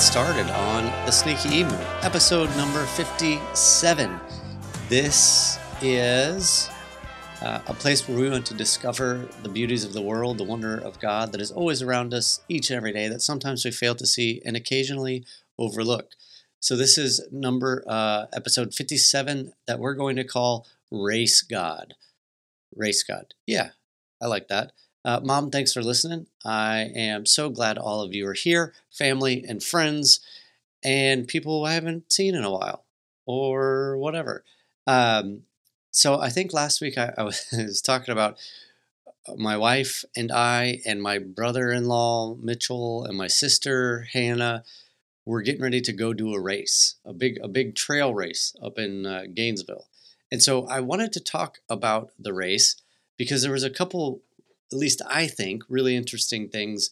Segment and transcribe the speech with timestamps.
[0.00, 4.18] started on the Sneaky Emu, episode number 57.
[4.88, 6.70] This is
[7.42, 10.78] uh, a place where we want to discover the beauties of the world, the wonder
[10.78, 13.94] of God that is always around us each and every day, that sometimes we fail
[13.96, 15.26] to see and occasionally
[15.58, 16.12] overlook.
[16.60, 21.92] So, this is number uh, episode 57 that we're going to call Race God.
[22.74, 23.34] Race God.
[23.46, 23.72] Yeah,
[24.20, 24.72] I like that.
[25.04, 26.26] Uh, Mom, thanks for listening.
[26.44, 30.20] I am so glad all of you are here, family and friends,
[30.84, 32.84] and people I haven't seen in a while
[33.24, 34.44] or whatever.
[34.86, 35.44] Um,
[35.90, 38.36] so I think last week I, I was talking about
[39.36, 44.64] my wife and I and my brother-in-law Mitchell and my sister Hannah
[45.24, 48.78] were getting ready to go do a race, a big a big trail race up
[48.78, 49.86] in uh, Gainesville.
[50.30, 52.76] And so I wanted to talk about the race
[53.16, 54.22] because there was a couple
[54.72, 56.90] at least I think, really interesting things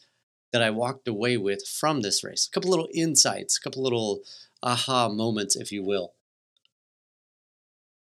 [0.52, 2.46] that I walked away with from this race.
[2.46, 4.20] A couple little insights, a couple little
[4.62, 6.14] aha moments, if you will.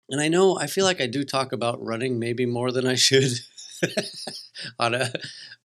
[0.08, 2.94] And I know I feel like I do talk about running maybe more than I
[2.94, 3.32] should
[4.78, 5.12] on a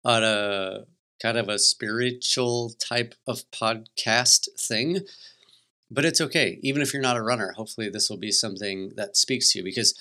[0.05, 0.87] on a
[1.23, 5.01] kind of a spiritual type of podcast thing.
[5.91, 6.59] But it's okay.
[6.63, 9.65] Even if you're not a runner, hopefully this will be something that speaks to you
[9.65, 9.95] because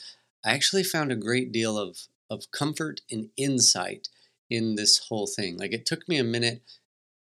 [0.46, 1.98] I actually found a great deal of
[2.30, 4.10] of comfort and insight
[4.50, 5.58] in this whole thing.
[5.58, 6.62] Like it took me a minute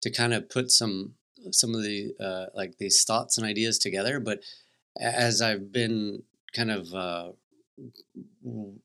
[0.02, 1.16] to kind of put some
[1.52, 4.42] some of the uh, like these thoughts and ideas together, but
[5.00, 7.31] as I've been kind of uh,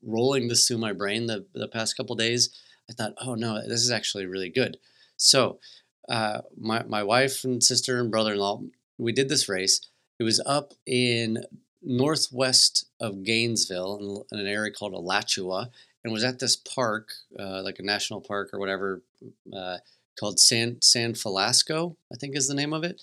[0.01, 2.49] rolling this through my brain the the past couple days,
[2.89, 4.77] I thought, oh no, this is actually really good.
[5.17, 5.59] So
[6.07, 8.61] uh, my my wife and sister and brother in law,
[8.97, 9.81] we did this race.
[10.19, 11.43] It was up in
[11.81, 15.69] northwest of Gainesville in an area called Alachua,
[16.05, 19.01] and was at this park, uh, like a national park or whatever,
[19.51, 19.77] uh,
[20.19, 23.01] called San San Felasco, I think is the name of it.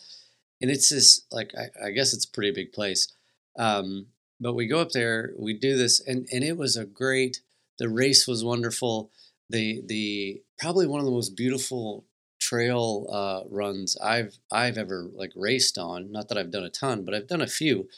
[0.61, 3.13] And it's this like I, I guess it's a pretty big place.
[3.59, 4.07] Um,
[4.41, 7.41] but we go up there, we do this, and and it was a great.
[7.81, 9.11] The race was wonderful.
[9.51, 12.05] The the probably one of the most beautiful
[12.39, 16.13] trail uh, runs I've I've ever like raced on.
[16.13, 17.89] Not that I've done a ton, but I've done a few,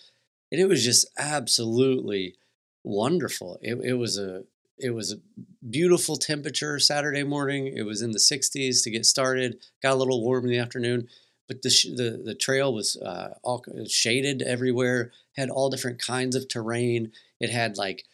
[0.51, 2.37] and it was just absolutely
[2.83, 3.59] wonderful.
[3.61, 4.45] It, it was a
[4.79, 5.17] it was a
[5.69, 7.67] beautiful temperature Saturday morning.
[7.67, 9.59] It was in the 60s to get started.
[9.83, 11.09] Got a little warm in the afternoon,
[11.49, 15.13] but the sh- the, the trail was uh, all shaded everywhere.
[15.37, 17.13] Had all different kinds of terrain.
[17.41, 18.05] It had like,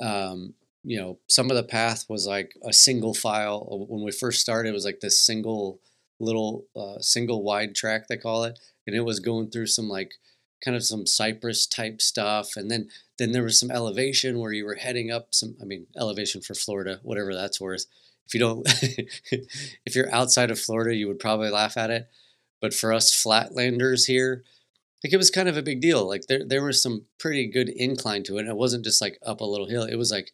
[0.00, 3.66] um, you know, some of the path was like a single file.
[3.88, 5.80] When we first started, it was like this single
[6.18, 10.14] little uh, single wide track they call it, and it was going through some like
[10.64, 12.88] kind of some cypress type stuff and then
[13.18, 16.54] then there was some elevation where you were heading up some i mean elevation for
[16.54, 17.86] florida whatever that's worth.
[18.26, 18.66] If you don't
[19.84, 22.08] if you're outside of florida you would probably laugh at it.
[22.60, 24.44] But for us flatlanders here
[25.02, 26.06] like it was kind of a big deal.
[26.06, 28.40] Like there there was some pretty good incline to it.
[28.40, 29.84] And it wasn't just like up a little hill.
[29.84, 30.32] It was like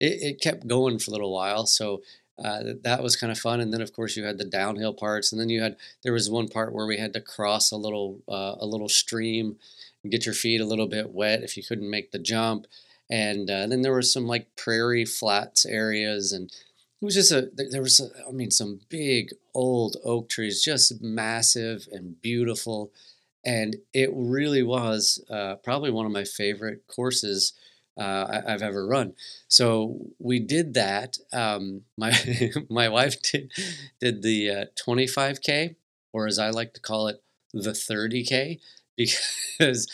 [0.00, 1.66] it, it kept going for a little while.
[1.66, 2.02] So
[2.42, 3.60] uh, that was kind of fun.
[3.60, 6.30] And then of course you had the downhill parts, and then you had there was
[6.30, 9.56] one part where we had to cross a little uh, a little stream
[10.02, 12.66] and get your feet a little bit wet if you couldn't make the jump.
[13.10, 17.50] And uh, then there were some like prairie flats areas, and it was just a
[17.54, 22.90] there was a, I mean some big old oak trees, just massive and beautiful,
[23.44, 27.52] and it really was uh, probably one of my favorite courses
[27.96, 29.14] uh, I, have ever run.
[29.48, 31.18] So we did that.
[31.32, 32.12] Um, my
[32.68, 33.52] my wife did
[34.00, 35.76] did the uh, 25k,
[36.12, 38.58] or as I like to call it, the 30k,
[38.96, 39.88] because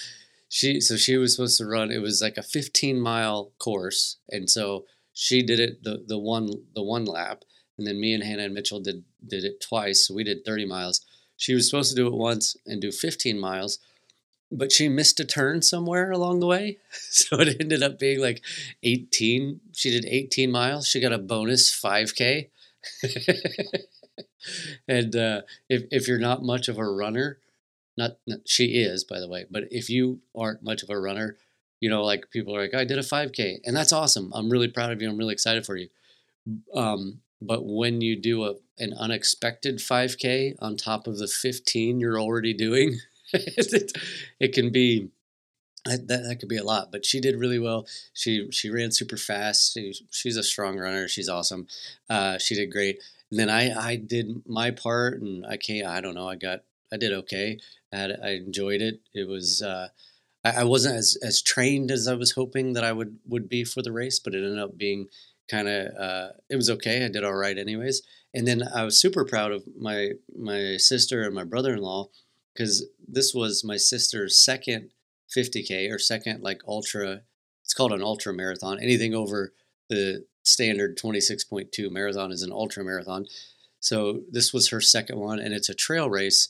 [0.49, 1.91] she so she was supposed to run.
[1.91, 6.51] It was like a 15 mile course, and so she did it the the one
[6.75, 7.45] the one lap,
[7.77, 10.07] and then me and Hannah and Mitchell did did it twice.
[10.07, 11.05] So we did 30 miles.
[11.37, 13.79] She was supposed to do it once and do 15 miles
[14.53, 16.79] but she missed a turn somewhere along the way.
[17.13, 18.43] So it ended up being like
[18.83, 19.61] 18.
[19.73, 20.87] She did 18 miles.
[20.89, 22.49] She got a bonus 5K.
[24.89, 27.39] and uh, if, if you're not much of a runner,
[27.97, 31.37] not, not, she is, by the way, but if you aren't much of a runner,
[31.81, 34.33] you know, like people are like, I did a 5K, and that's awesome.
[34.35, 35.09] I'm really proud of you.
[35.09, 35.89] I'm really excited for you.
[36.75, 42.21] Um, but when you do a, an unexpected 5K on top of the 15 you're
[42.21, 42.99] already doing,
[43.33, 43.93] it,
[44.41, 45.11] it can be
[45.87, 47.87] that, that could be a lot but she did really well.
[48.13, 49.75] She she ran super fast.
[49.75, 51.09] She, she's a strong runner.
[51.09, 51.67] She's awesome.
[52.09, 53.01] Uh, she did great.
[53.31, 56.29] And then i i did my part and i can't i don't know.
[56.29, 56.61] I got
[56.93, 57.59] i did okay.
[57.93, 59.01] I had i enjoyed it.
[59.15, 59.89] It was uh,
[60.45, 63.83] I, wasn't as as trained as i was hoping that i would would be for
[63.83, 65.09] the race but it ended up being
[65.51, 67.05] kind of uh, it was okay.
[67.05, 68.03] I did all right anyways.
[68.33, 72.09] And then I was super proud of my my sister and my brother in law
[72.61, 74.91] because this was my sister's second
[75.35, 77.23] 50k or second like ultra.
[77.65, 78.79] It's called an ultra marathon.
[78.79, 79.55] Anything over
[79.89, 83.25] the standard 26.2 marathon is an ultra marathon.
[83.79, 86.49] So this was her second one, and it's a trail race.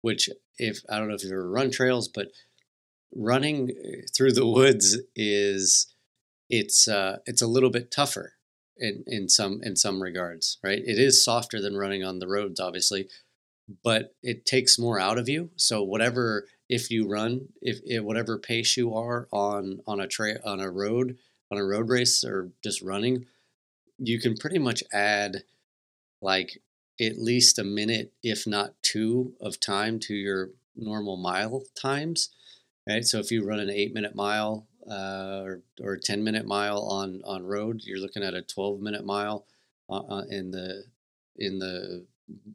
[0.00, 2.28] Which, if I don't know if you've ever run trails, but
[3.14, 5.92] running eh, through the woods is
[6.48, 8.32] it's uh, it's a little bit tougher
[8.78, 10.78] in in some in some regards, right?
[10.78, 13.08] It is softer than running on the roads, obviously,
[13.82, 15.50] but it takes more out of you.
[15.56, 20.38] So whatever if you run, if, if whatever pace you are on on a trail
[20.44, 21.18] on a road
[21.50, 23.26] on a road race or just running,
[23.98, 25.44] you can pretty much add
[26.22, 26.60] like
[27.00, 32.30] at least a minute, if not two, of time to your normal mile times.
[32.88, 33.04] Right.
[33.04, 36.82] So if you run an eight minute mile uh, or, or a 10 minute mile
[36.82, 39.46] on, on road, you're looking at a 12 minute mile
[39.88, 40.84] uh, uh, in the
[41.36, 42.06] in the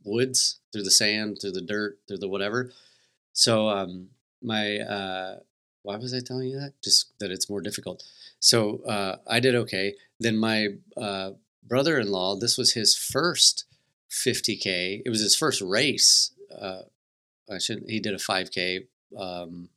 [0.04, 2.72] woods through the sand, through the dirt, through the whatever.
[3.34, 4.10] So um,
[4.42, 5.40] my uh,
[5.84, 6.74] why was I telling you that?
[6.84, 8.04] Just that it's more difficult.
[8.40, 9.96] So uh, I did okay.
[10.20, 11.32] Then my uh,
[11.64, 13.66] brother-in-law, this was his first
[14.12, 15.02] 50k.
[15.06, 16.32] It was his first race.
[16.56, 16.84] Uh,
[17.52, 17.90] I shouldn't.
[17.90, 18.88] He did a 5k.
[19.18, 19.70] Um,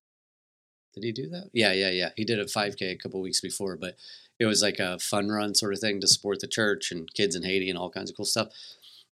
[0.95, 1.51] did he do that?
[1.53, 2.11] Yeah, yeah, yeah.
[2.17, 3.97] He did a 5k a couple weeks before, but
[4.39, 7.35] it was like a fun run sort of thing to support the church and kids
[7.35, 8.49] in Haiti and all kinds of cool stuff.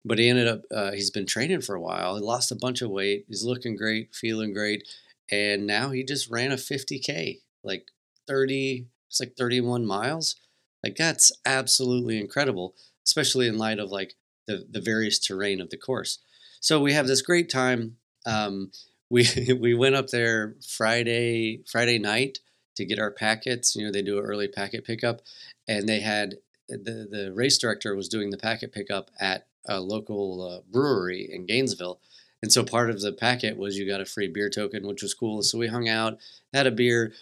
[0.05, 0.63] But he ended up.
[0.71, 2.17] Uh, he's been training for a while.
[2.17, 3.25] He lost a bunch of weight.
[3.29, 4.87] He's looking great, feeling great,
[5.31, 7.89] and now he just ran a 50k, like
[8.29, 8.87] 30.
[9.09, 10.37] It's like 31 miles.
[10.83, 14.15] Like that's absolutely incredible, especially in light of like
[14.47, 16.19] the, the various terrain of the course.
[16.61, 17.97] So we have this great time.
[18.25, 18.71] Um,
[19.11, 19.27] we
[19.61, 22.39] we went up there Friday Friday night
[22.77, 23.77] to get our packets.
[23.77, 25.23] You know, they do an early packet pickup,
[25.69, 26.37] and they had
[26.69, 31.47] the the race director was doing the packet pickup at a local uh, brewery in
[31.47, 32.01] Gainesville.
[32.43, 35.15] And so part of the packet was you got a free beer token, which was
[35.15, 35.43] cool.
[35.43, 36.19] So we hung out,
[36.53, 37.13] had a beer.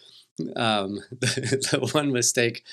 [0.56, 2.64] Um, the, the one mistake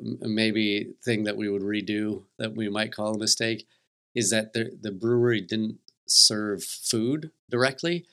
[0.00, 3.66] maybe thing that we would redo that we might call a mistake
[4.14, 8.06] is that the the brewery didn't serve food directly.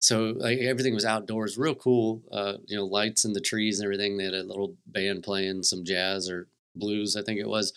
[0.00, 2.22] So like everything was outdoors, real cool.
[2.30, 4.16] Uh, you know, lights and the trees and everything.
[4.16, 7.72] They had a little band playing some jazz or blues, I think it was.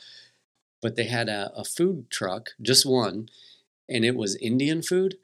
[0.81, 3.29] But they had a, a food truck, just one,
[3.89, 5.18] and it was Indian food.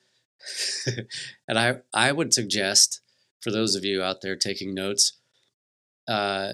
[1.47, 3.01] and I I would suggest
[3.41, 5.13] for those of you out there taking notes,
[6.07, 6.53] uh,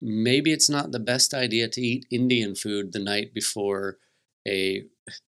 [0.00, 3.98] maybe it's not the best idea to eat Indian food the night before
[4.46, 4.84] a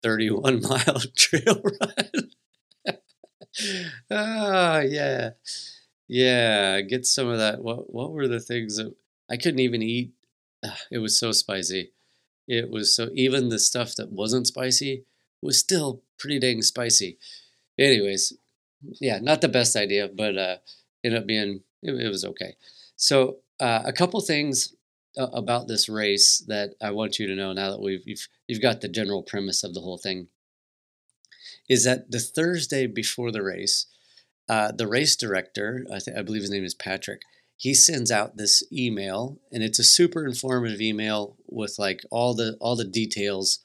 [0.03, 2.29] 31 mile trail run.
[4.11, 5.31] ah, yeah.
[6.07, 7.61] Yeah, get some of that.
[7.61, 8.93] What what were the things that
[9.29, 10.13] I couldn't even eat?
[10.65, 11.91] Ah, it was so spicy.
[12.49, 15.05] It was so even the stuff that wasn't spicy
[15.41, 17.17] was still pretty dang spicy.
[17.77, 18.33] Anyways,
[18.99, 20.57] yeah, not the best idea, but uh
[21.03, 22.55] ended up being it, it was okay.
[22.97, 24.75] So uh, a couple things
[25.17, 28.61] uh, about this race that I want you to know now that we've you've, you've
[28.61, 30.27] got the general premise of the whole thing
[31.69, 33.85] is that the Thursday before the race,
[34.49, 37.21] uh, the race director, I, th- I believe his name is Patrick,
[37.59, 42.55] he sends out this email, and it's a super informative email with like all the
[42.61, 43.59] all the details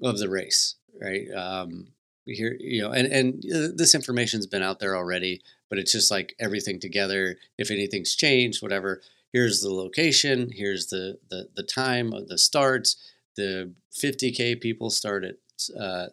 [0.00, 1.28] of the race, right?
[1.32, 1.88] Um,
[2.24, 6.08] here, you know, and and uh, this information's been out there already, but it's just
[6.08, 7.36] like everything together.
[7.58, 9.02] If anything's changed, whatever,
[9.32, 12.96] here's the location, here's the the, the time of the starts.
[13.34, 15.34] The 50k people start at
[15.76, 16.06] uh,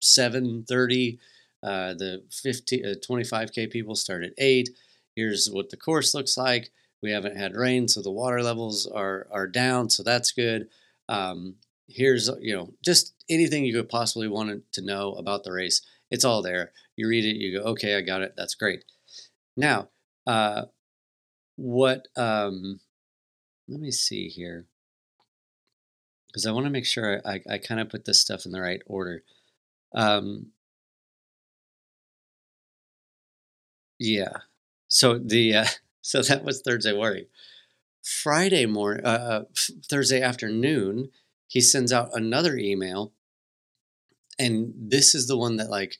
[0.00, 1.18] 7:30.
[1.62, 4.70] Uh, the 50 uh, 25k people start at eight.
[5.16, 6.70] Here's what the course looks like.
[7.02, 10.68] We haven't had rain, so the water levels are are down, so that's good.
[11.08, 11.56] Um,
[11.88, 15.82] here's you know just anything you could possibly want to know about the race.
[16.10, 16.72] It's all there.
[16.96, 18.34] You read it, you go, okay, I got it.
[18.36, 18.84] That's great.
[19.56, 19.88] Now,
[20.26, 20.66] uh,
[21.56, 22.80] what um
[23.68, 24.66] let me see here
[26.28, 28.60] because i want to make sure i, I kind of put this stuff in the
[28.60, 29.22] right order
[29.94, 30.48] um
[33.98, 34.32] yeah
[34.88, 35.66] so the uh,
[36.02, 37.26] so that was thursday morning
[38.02, 39.44] friday morning uh, uh
[39.88, 41.10] thursday afternoon
[41.48, 43.12] he sends out another email
[44.38, 45.96] and this is the one that like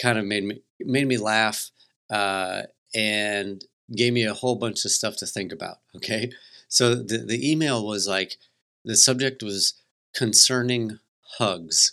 [0.00, 1.70] kind of made me made me laugh
[2.10, 2.62] uh
[2.94, 3.64] and
[3.94, 5.78] gave me a whole bunch of stuff to think about.
[5.96, 6.30] Okay.
[6.68, 8.36] So the, the email was like,
[8.84, 9.74] the subject was
[10.14, 10.98] concerning
[11.38, 11.92] hugs.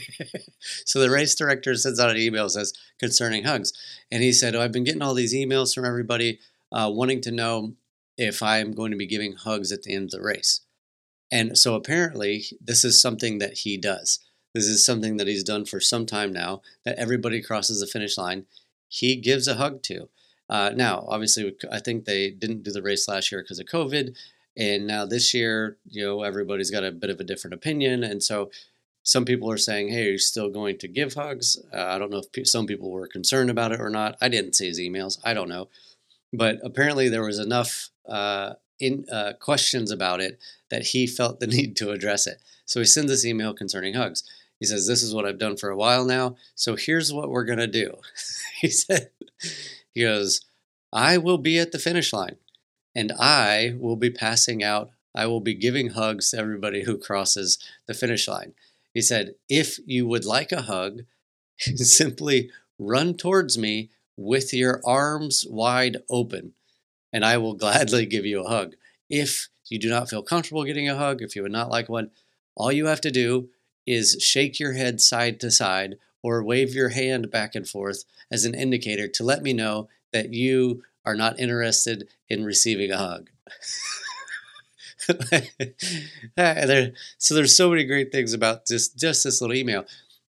[0.84, 3.72] so the race director sends out an email says concerning hugs.
[4.10, 6.40] And he said, Oh, I've been getting all these emails from everybody
[6.72, 7.74] uh, wanting to know
[8.16, 10.60] if I'm going to be giving hugs at the end of the race.
[11.30, 14.18] And so apparently, this is something that he does.
[14.54, 18.16] This is something that he's done for some time now that everybody crosses the finish
[18.16, 18.46] line.
[18.88, 20.08] He gives a hug to.
[20.48, 24.16] Uh, now, obviously, I think they didn't do the race last year because of COVID.
[24.56, 28.02] And now this year, you know, everybody's got a bit of a different opinion.
[28.02, 28.50] And so
[29.08, 31.56] some people are saying, hey, are you still going to give hugs?
[31.72, 34.18] Uh, I don't know if pe- some people were concerned about it or not.
[34.20, 35.18] I didn't see his emails.
[35.24, 35.70] I don't know.
[36.30, 40.38] But apparently, there was enough uh, in uh, questions about it
[40.70, 42.42] that he felt the need to address it.
[42.66, 44.24] So he sends this email concerning hugs.
[44.60, 46.36] He says, This is what I've done for a while now.
[46.54, 47.94] So here's what we're going to do.
[48.60, 49.08] he said,
[49.94, 50.42] He goes,
[50.92, 52.36] I will be at the finish line
[52.94, 54.90] and I will be passing out.
[55.14, 58.52] I will be giving hugs to everybody who crosses the finish line.
[58.98, 61.02] He said, If you would like a hug,
[61.60, 62.50] simply
[62.80, 66.54] run towards me with your arms wide open
[67.12, 68.74] and I will gladly give you a hug.
[69.08, 72.10] If you do not feel comfortable getting a hug, if you would not like one,
[72.56, 73.50] all you have to do
[73.86, 78.02] is shake your head side to side or wave your hand back and forth
[78.32, 82.98] as an indicator to let me know that you are not interested in receiving a
[82.98, 83.30] hug.
[87.18, 89.84] so there's so many great things about just just this little email.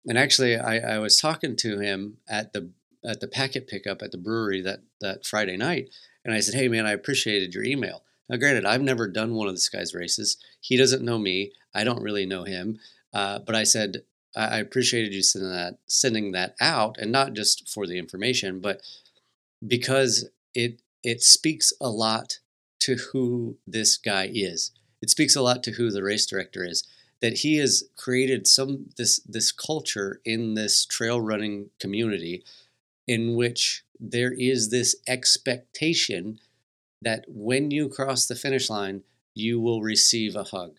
[0.05, 2.71] And actually, I, I was talking to him at the
[3.03, 5.89] at the packet pickup at the brewery that that Friday night,
[6.23, 8.03] and I said, Hey, man, I appreciated your email.
[8.29, 10.37] Now, granted, I've never done one of this guy's races.
[10.59, 11.51] He doesn't know me.
[11.73, 12.79] I don't really know him.
[13.13, 14.01] Uh, but I said,
[14.35, 18.81] I appreciated you sending that sending that out, and not just for the information, but
[19.65, 22.39] because it it speaks a lot
[22.85, 24.71] to who this guy is.
[25.01, 26.83] It speaks a lot to who the race director is.
[27.21, 32.43] That he has created some this this culture in this trail running community
[33.07, 36.39] in which there is this expectation
[37.01, 40.75] that when you cross the finish line, you will receive a hug.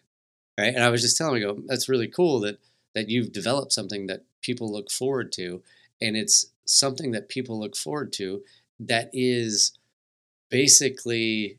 [0.58, 0.74] Right.
[0.74, 2.58] And I was just telling him, go, that's really cool that
[2.94, 5.62] that you've developed something that people look forward to.
[6.00, 8.42] And it's something that people look forward to
[8.78, 9.72] that is
[10.50, 11.58] basically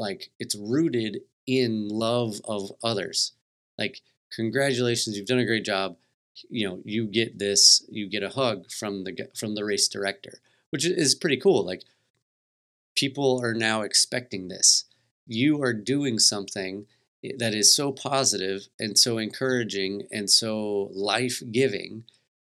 [0.00, 3.32] like it's rooted in love of others.
[3.78, 4.00] Like,
[4.34, 5.96] congratulations, you've done a great job.
[6.48, 10.40] You know, you get this, you get a hug from the from the race director
[10.70, 11.64] which is pretty cool.
[11.64, 11.82] Like
[12.96, 14.84] people are now expecting this.
[15.26, 16.86] You are doing something
[17.22, 22.04] eh, that is so positive and so encouraging and so life giving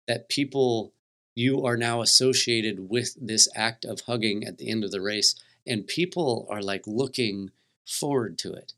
[0.09, 0.93] that people,
[1.35, 5.35] you are now associated with this act of hugging at the end of the race.
[5.67, 7.51] And people are like looking
[7.87, 8.73] forward to it.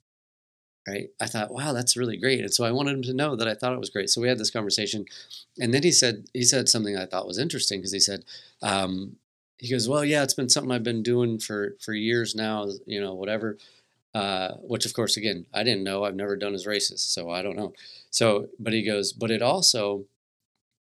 [0.89, 1.11] Right.
[1.21, 2.41] I thought, wow, that's really great.
[2.41, 4.09] And so I wanted him to know that I thought it was great.
[4.09, 5.05] So we had this conversation.
[5.59, 8.25] And then he said, he said something I thought was interesting because he said,
[8.63, 9.17] um,
[9.59, 13.01] he goes, well, yeah, it's been something I've been doing for for years now, you
[13.01, 13.59] know, whatever.
[14.15, 16.05] Uh, which of course, again, I didn't know.
[16.05, 17.75] I've never done his races, so I don't know.
[18.11, 20.07] So, but he goes, but it also,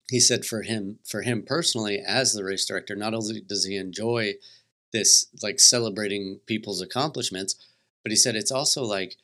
[0.10, 3.76] he said, for him, for him personally, as the race director, not only does he
[3.76, 4.36] enjoy
[4.94, 7.56] this like celebrating people's accomplishments,
[8.04, 9.18] but he said it's also like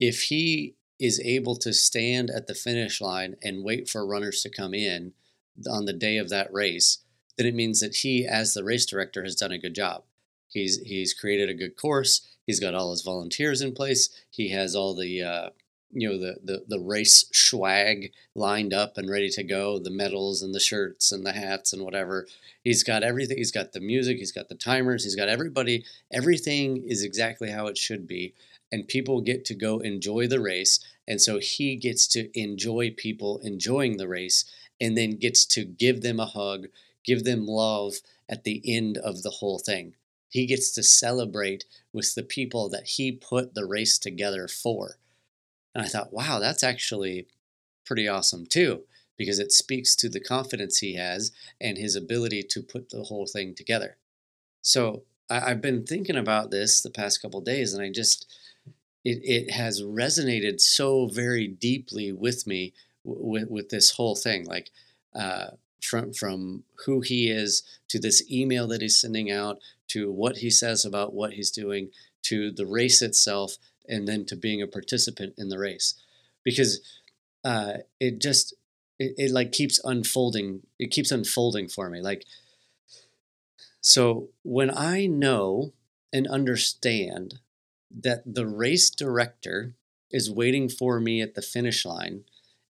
[0.00, 4.50] if he is able to stand at the finish line and wait for runners to
[4.50, 5.12] come in
[5.70, 6.98] on the day of that race
[7.38, 10.02] then it means that he, as the race director, has done a good job.
[10.48, 12.26] He's he's created a good course.
[12.44, 14.10] He's got all his volunteers in place.
[14.28, 15.50] He has all the uh,
[15.90, 19.78] you know the, the the race swag lined up and ready to go.
[19.78, 22.26] The medals and the shirts and the hats and whatever.
[22.62, 23.38] He's got everything.
[23.38, 24.18] He's got the music.
[24.18, 25.04] He's got the timers.
[25.04, 25.84] He's got everybody.
[26.12, 28.34] Everything is exactly how it should be.
[28.70, 30.80] And people get to go enjoy the race.
[31.06, 34.44] And so he gets to enjoy people enjoying the race
[34.78, 36.68] and then gets to give them a hug
[37.08, 37.94] give them love
[38.28, 39.94] at the end of the whole thing.
[40.28, 44.98] He gets to celebrate with the people that he put the race together for.
[45.78, 47.28] And I thought, wow, that's actually
[47.86, 48.82] pretty awesome too,
[49.16, 51.30] because it speaks to the confidence he has
[51.60, 53.96] and his ability to put the whole thing together.
[54.60, 58.26] So I, have been thinking about this the past couple days, and I just,
[59.04, 62.72] it, it has resonated so very deeply with me
[63.04, 64.46] with, with this whole thing.
[64.46, 64.70] Like,
[65.14, 70.38] uh, from from who he is to this email that he's sending out to what
[70.38, 71.90] he says about what he's doing
[72.22, 73.58] to the race itself
[73.88, 75.94] and then to being a participant in the race
[76.44, 76.80] because
[77.44, 78.54] uh, it just
[78.98, 82.24] it, it like keeps unfolding it keeps unfolding for me like
[83.80, 85.72] so when i know
[86.12, 87.38] and understand
[87.90, 89.74] that the race director
[90.10, 92.24] is waiting for me at the finish line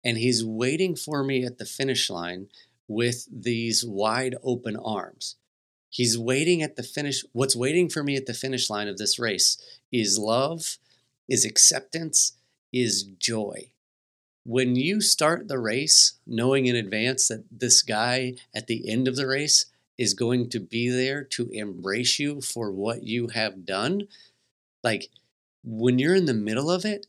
[0.05, 2.49] and he's waiting for me at the finish line
[2.89, 5.37] with these wide open arms.
[5.91, 7.25] He's waiting at the finish.
[7.33, 9.59] What's waiting for me at the finish line of this race
[9.91, 10.79] is love,
[11.29, 12.33] is acceptance,
[12.73, 13.71] is joy.
[14.45, 19.17] When you start the race knowing in advance that this guy at the end of
[19.17, 19.67] the race
[19.99, 24.07] is going to be there to embrace you for what you have done,
[24.85, 25.09] like
[25.65, 27.07] when you're in the middle of it,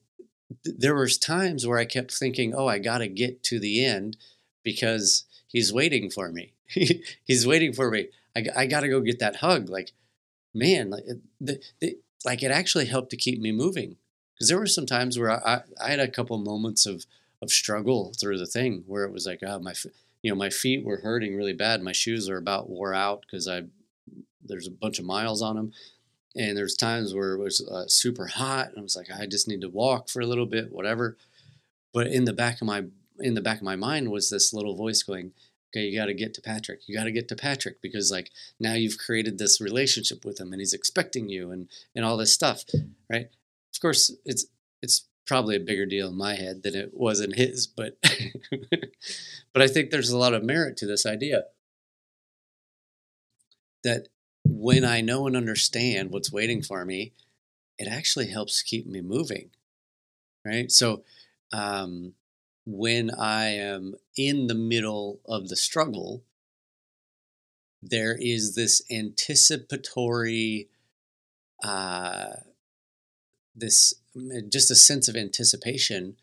[0.64, 4.18] there was times where I kept thinking, "Oh, I got to get to the end
[4.64, 6.54] because he's waiting for me.
[6.66, 8.10] he's waiting for me.
[8.36, 9.92] I, I got to go get that hug." Like,
[10.54, 11.04] man, like
[11.40, 13.98] the, the, like it actually helped to keep me moving
[14.38, 17.06] because there were some times where I, I had a couple moments of
[17.42, 19.74] of struggle through the thing where it was like, oh, my
[20.22, 21.82] you know my feet were hurting really bad.
[21.82, 23.64] My shoes are about wore out because I
[24.44, 25.74] there's a bunch of miles on them
[26.38, 29.48] and there's times where it was uh, super hot and i was like i just
[29.48, 31.18] need to walk for a little bit whatever.
[31.94, 32.84] But in the back of my
[33.20, 35.32] in the back of my mind was this little voice going
[35.70, 36.82] okay you got to get to patrick.
[36.86, 38.30] You got to get to patrick because like
[38.60, 42.32] now you've created this relationship with him and he's expecting you and and all this
[42.32, 42.64] stuff
[43.10, 43.30] right
[43.78, 44.48] of course it's
[44.82, 47.98] it's probably a bigger deal in my head than it was in his but
[49.54, 51.44] but i think there's a lot of merit to this idea
[53.84, 54.08] that
[54.44, 57.14] when I know and understand what's waiting for me,
[57.78, 59.50] it actually helps keep me moving.
[60.46, 60.72] Right.
[60.72, 61.04] So,
[61.52, 62.14] um,
[62.66, 66.24] when I am in the middle of the struggle,
[67.82, 70.68] there is this anticipatory,
[71.64, 72.28] uh,
[73.58, 76.16] this mm, just a sense of anticipation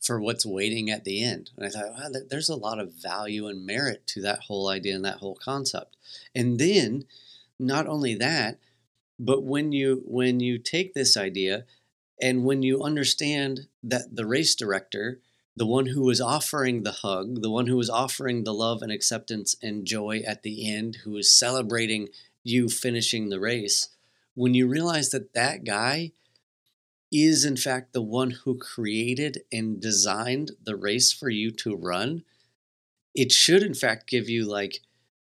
[0.00, 1.50] for what's waiting at the end.
[1.56, 4.96] And I thought, wow, there's a lot of value and merit to that whole idea
[4.96, 5.96] and that whole concept.
[6.34, 7.04] And then
[7.58, 8.58] not only that,
[9.18, 11.64] but when you when you take this idea
[12.20, 15.20] and when you understand that the race director,
[15.56, 18.90] the one who was offering the hug, the one who was offering the love and
[18.90, 22.08] acceptance and joy at the end, who is celebrating
[22.42, 23.90] you finishing the race,
[24.34, 26.12] when you realize that that guy
[27.12, 32.24] is in fact the one who created and designed the race for you to run,
[33.14, 34.80] it should in fact give you like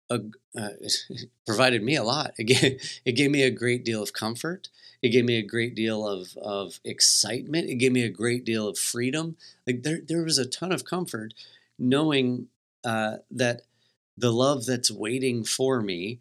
[0.09, 0.21] a,
[0.57, 0.69] uh,
[1.45, 2.33] provided me a lot.
[2.37, 4.69] It gave, it gave me a great deal of comfort.
[5.01, 7.69] It gave me a great deal of, of excitement.
[7.69, 9.37] It gave me a great deal of freedom.
[9.67, 11.33] Like there, there was a ton of comfort
[11.77, 12.47] knowing
[12.83, 13.61] uh, that
[14.17, 16.19] the love that's waiting for me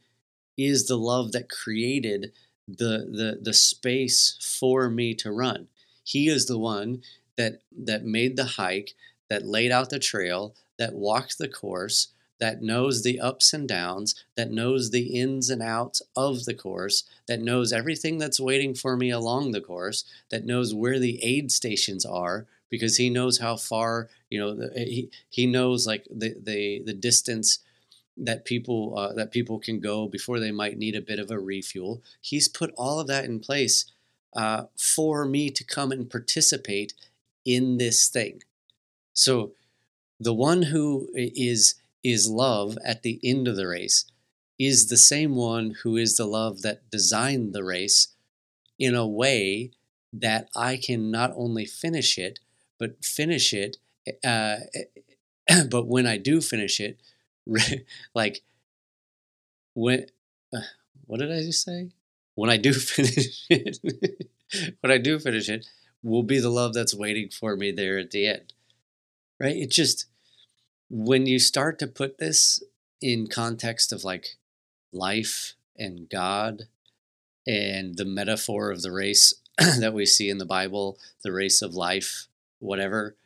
[0.56, 2.32] is the love that created
[2.66, 5.68] the, the, the space for me to run.
[6.02, 7.02] He is the one
[7.36, 8.94] that, that made the hike,
[9.28, 12.08] that laid out the trail, that walked the course,
[12.40, 17.04] that knows the ups and downs, that knows the ins and outs of the course,
[17.26, 21.50] that knows everything that's waiting for me along the course, that knows where the aid
[21.50, 26.82] stations are because he knows how far, you know, he, he knows like the, the,
[26.84, 27.60] the distance
[28.16, 31.38] that people uh, that people can go before they might need a bit of a
[31.38, 32.02] refuel.
[32.20, 33.90] He's put all of that in place
[34.34, 36.94] uh, for me to come and participate
[37.44, 38.42] in this thing.
[39.12, 39.52] So
[40.20, 44.04] the one who is is love at the end of the race
[44.58, 48.08] is the same one who is the love that designed the race
[48.78, 49.70] in a way
[50.12, 52.38] that I can not only finish it,
[52.78, 53.78] but finish it.
[54.22, 54.58] Uh,
[55.70, 56.98] but when I do finish it,
[58.14, 58.42] like
[59.74, 60.06] when,
[60.54, 60.60] uh,
[61.06, 61.90] what did I just say?
[62.34, 63.78] When I do finish it,
[64.80, 65.66] when I do finish it,
[66.02, 68.52] will be the love that's waiting for me there at the end.
[69.40, 69.56] Right?
[69.56, 70.06] It just,
[70.90, 72.62] when you start to put this
[73.00, 74.36] in context of like
[74.92, 76.64] life and God
[77.46, 81.74] and the metaphor of the race that we see in the Bible, the race of
[81.74, 82.28] life,
[82.58, 83.16] whatever,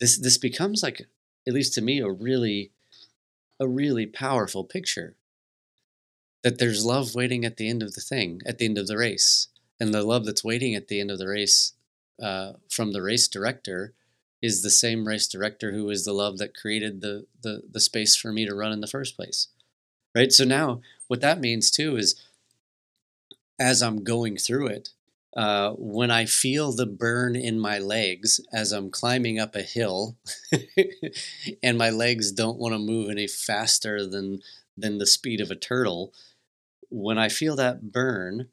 [0.00, 1.06] this this becomes like
[1.46, 2.70] at least to me a really
[3.58, 5.16] a really powerful picture
[6.42, 8.96] that there's love waiting at the end of the thing, at the end of the
[8.96, 9.48] race,
[9.80, 11.72] and the love that's waiting at the end of the race
[12.22, 13.92] uh, from the race director
[14.42, 18.14] is the same race director who is the love that created the, the the space
[18.14, 19.48] for me to run in the first place.
[20.14, 20.32] Right?
[20.32, 22.20] So now what that means too is
[23.58, 24.90] as i'm going through it
[25.36, 30.16] uh, when i feel the burn in my legs as i'm climbing up a hill
[31.62, 34.40] and my legs don't want to move any faster than
[34.76, 36.12] than the speed of a turtle
[36.88, 38.48] when i feel that burn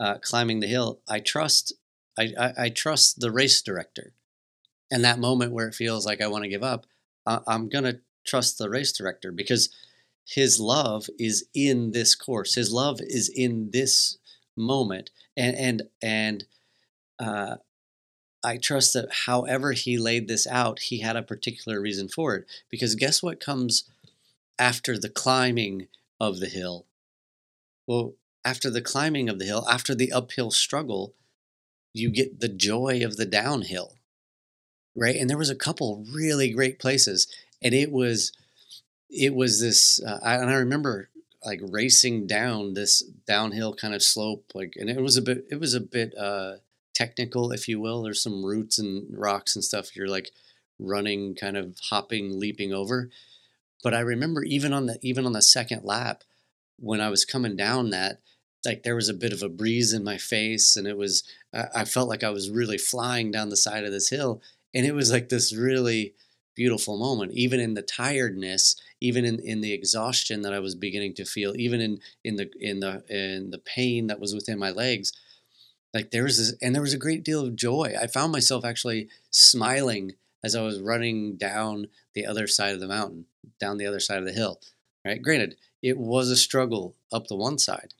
[0.00, 1.72] uh, climbing the hill i trust
[2.16, 4.12] I, I, I trust the race director
[4.90, 6.86] and that moment where it feels like I want to give up,
[7.26, 9.68] I'm going to trust the race director because
[10.26, 12.54] his love is in this course.
[12.54, 14.18] His love is in this
[14.56, 16.44] moment, and and and
[17.18, 17.56] uh,
[18.44, 22.46] I trust that however he laid this out, he had a particular reason for it.
[22.70, 23.84] Because guess what comes
[24.58, 25.88] after the climbing
[26.20, 26.86] of the hill?
[27.86, 28.14] Well,
[28.44, 31.14] after the climbing of the hill, after the uphill struggle,
[31.92, 33.94] you get the joy of the downhill
[34.94, 35.16] right?
[35.16, 37.26] And there was a couple really great places,
[37.62, 38.32] and it was
[39.10, 41.08] it was this, uh, I, and I remember
[41.44, 45.60] like racing down this downhill kind of slope, like, and it was a bit it
[45.60, 46.56] was a bit uh,
[46.94, 48.02] technical, if you will.
[48.02, 49.94] There's some roots and rocks and stuff.
[49.94, 50.30] You're like
[50.78, 53.10] running, kind of hopping, leaping over.
[53.82, 56.24] But I remember even on the even on the second lap,
[56.78, 58.20] when I was coming down that,
[58.64, 61.84] like there was a bit of a breeze in my face, and it was I
[61.84, 64.40] felt like I was really flying down the side of this hill,
[64.74, 66.14] and it was like this really
[66.54, 71.14] beautiful moment even in the tiredness even in, in the exhaustion that i was beginning
[71.14, 74.70] to feel even in in the in the in the pain that was within my
[74.70, 75.12] legs
[75.94, 77.94] like there was this and there was a great deal of joy.
[77.98, 80.12] I found myself actually smiling
[80.42, 83.26] as i was running down the other side of the mountain
[83.60, 84.60] down the other side of the hill
[85.04, 85.22] right?
[85.22, 87.94] Granted it was a struggle up the one side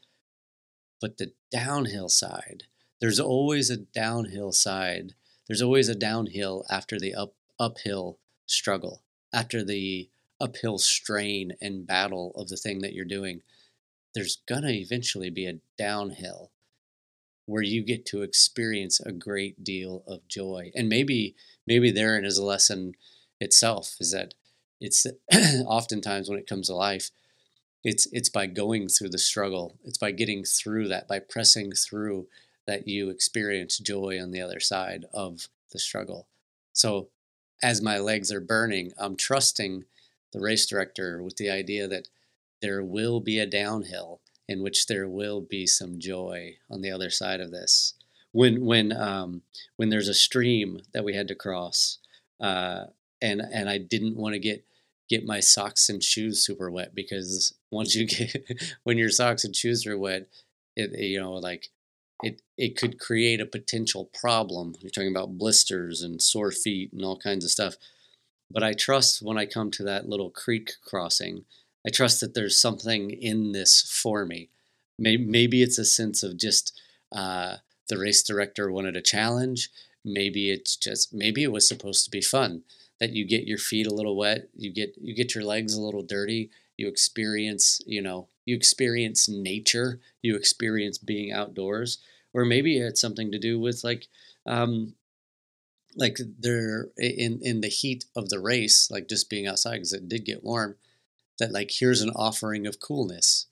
[1.01, 2.65] but the downhill side
[3.01, 5.15] there's always a downhill side
[5.47, 9.03] there's always a downhill after the up uphill struggle
[9.33, 10.09] after the
[10.41, 13.41] uphill strain and battle of the thing that you're doing
[14.15, 16.51] there's gonna eventually be a downhill
[17.47, 20.71] where you get to experience a great deal of joy.
[20.75, 21.35] And maybe
[21.67, 22.95] maybe therein is a lesson
[23.41, 24.35] itself is that
[24.81, 25.07] it's
[25.67, 27.11] oftentimes when it comes to life
[27.83, 32.27] it's it's by going through the struggle it's by getting through that by pressing through
[32.67, 36.27] that you experience joy on the other side of the struggle.
[36.73, 37.09] So
[37.65, 39.85] as my legs are burning i'm trusting
[40.33, 42.09] the race director with the idea that
[42.61, 47.11] there will be a downhill in which there will be some joy on the other
[47.11, 47.95] side of this.
[48.33, 49.43] When when um,
[49.77, 51.99] when there's a stream that we had to cross,
[52.41, 52.87] uh,
[53.23, 54.65] and and I didn't want to get
[55.09, 58.35] get my socks and shoes super wet because once you get
[58.83, 60.27] when your socks and shoes are wet,
[60.75, 61.69] it you know like
[62.23, 64.75] it it could create a potential problem.
[64.81, 67.77] You're talking about blisters and sore feet and all kinds of stuff.
[68.51, 71.45] But I trust when I come to that little creek crossing
[71.87, 74.49] I trust that there's something in this for me.
[74.99, 76.79] Maybe, maybe it's a sense of just
[77.13, 77.57] uh,
[77.89, 79.71] the race director wanted a challenge.
[80.05, 82.63] Maybe it's just maybe it was supposed to be fun
[83.01, 85.83] that you get your feet a little wet, you get you get your legs a
[85.83, 91.99] little dirty, you experience you know you experience nature, you experience being outdoors,
[92.33, 94.09] or maybe it had something to do with like
[94.47, 94.95] um,
[95.97, 100.09] like they're in in the heat of the race, like just being outside because it
[100.09, 100.77] did get warm
[101.39, 103.47] that like here's an offering of coolness.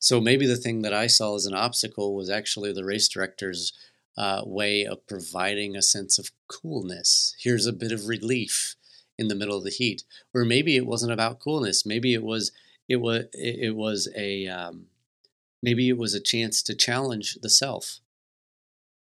[0.00, 3.72] So maybe the thing that I saw as an obstacle was actually the race director's
[4.16, 7.34] uh, way of providing a sense of coolness.
[7.38, 8.76] Here's a bit of relief
[9.18, 11.84] in the middle of the heat, or maybe it wasn't about coolness.
[11.84, 12.52] Maybe it was
[12.88, 14.86] it was it was a um,
[15.62, 18.00] maybe it was a chance to challenge the self.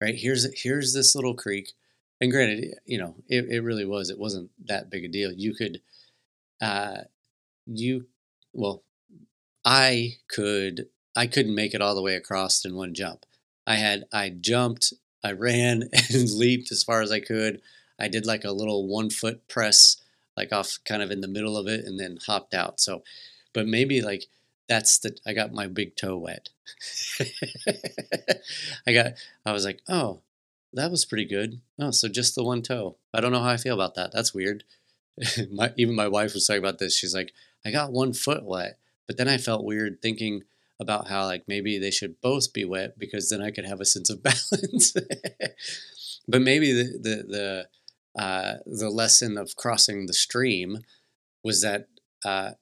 [0.01, 1.73] Right here's here's this little creek,
[2.21, 4.11] and granted, you know it, it really was.
[4.11, 5.33] It wasn't that big a deal.
[5.33, 5.81] You could
[6.61, 7.03] uh,
[7.67, 8.07] you
[8.53, 8.83] well,
[9.65, 13.25] I could I couldn't make it all the way across in one jump.
[13.67, 14.93] I had I jumped,
[15.25, 17.61] I ran and leaped as far as I could.
[17.99, 19.97] I did like a little one foot press,
[20.37, 22.81] like off kind of in the middle of it, and then hopped out.
[22.81, 23.03] So,
[23.57, 24.27] but maybe like
[24.69, 26.51] that's the I got my big toe wet.
[28.87, 29.13] I got
[29.47, 30.21] I was like, oh,
[30.75, 31.63] that was pretty good.
[31.81, 32.99] Oh, so just the one toe.
[33.15, 34.13] I don't know how I feel about that.
[34.13, 34.65] That's weird.
[35.51, 36.95] my, even my wife was talking about this.
[36.95, 37.33] She's like,
[37.65, 40.43] I got one foot wet, but then I felt weird thinking
[40.79, 43.87] about how like maybe they should both be wet because then I could have a
[43.87, 44.93] sense of balance.
[46.29, 47.69] but maybe the the
[48.15, 50.81] the uh, the lesson of crossing the stream
[51.43, 51.89] was that
[52.23, 52.53] uh,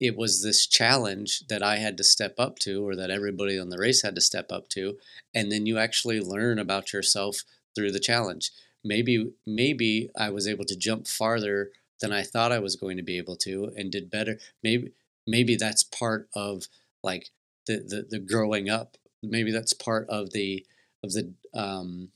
[0.00, 3.70] it was this challenge that I had to step up to, or that everybody on
[3.70, 4.98] the race had to step up to,
[5.34, 8.50] and then you actually learn about yourself through the challenge.
[8.84, 13.02] Maybe maybe I was able to jump farther than I thought I was going to
[13.02, 14.38] be able to and did better.
[14.62, 14.92] Maybe
[15.26, 16.64] maybe that's part of
[17.02, 17.30] like
[17.66, 18.96] the the, the growing up.
[19.22, 20.66] Maybe that's part of the
[21.02, 22.10] of the um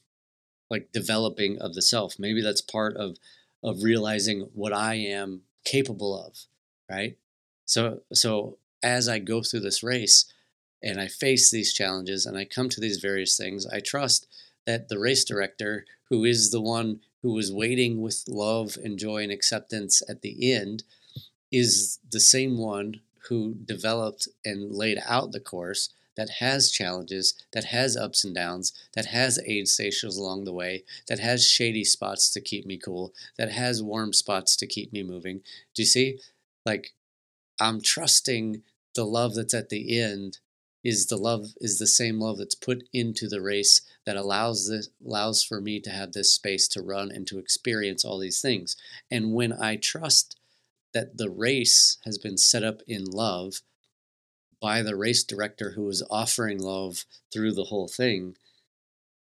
[0.71, 2.19] like developing of the self.
[2.19, 3.17] Maybe that's part of
[3.63, 6.37] of realizing what I am capable of,
[6.91, 7.17] right?
[7.69, 10.25] So so as I go through this race
[10.83, 14.27] and I face these challenges and I come to these various things, I trust
[14.67, 19.23] that the race director, who is the one who was waiting with love and joy
[19.23, 20.85] and acceptance at the end
[21.53, 27.65] is the same one who developed and laid out the course that has challenges, that
[27.65, 32.31] has ups and downs, that has aid stations along the way, that has shady spots
[32.31, 35.43] to keep me cool, that has warm spots to keep me moving.
[35.75, 36.19] Do you see?
[36.67, 36.93] Like,
[37.61, 38.63] I'm trusting
[38.95, 40.39] the love that's at the end
[40.85, 44.89] is the love is the same love that's put into the race that allows this
[45.05, 48.77] allows for me to have this space to run and to experience all these things.
[49.11, 50.39] And when i trust
[50.95, 53.61] that the race has been set up in love
[54.61, 58.37] by the race director who is offering love through the whole thing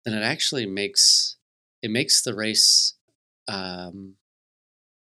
[0.04, 1.36] then it actually makes
[1.82, 2.94] it makes the race
[3.48, 4.14] um,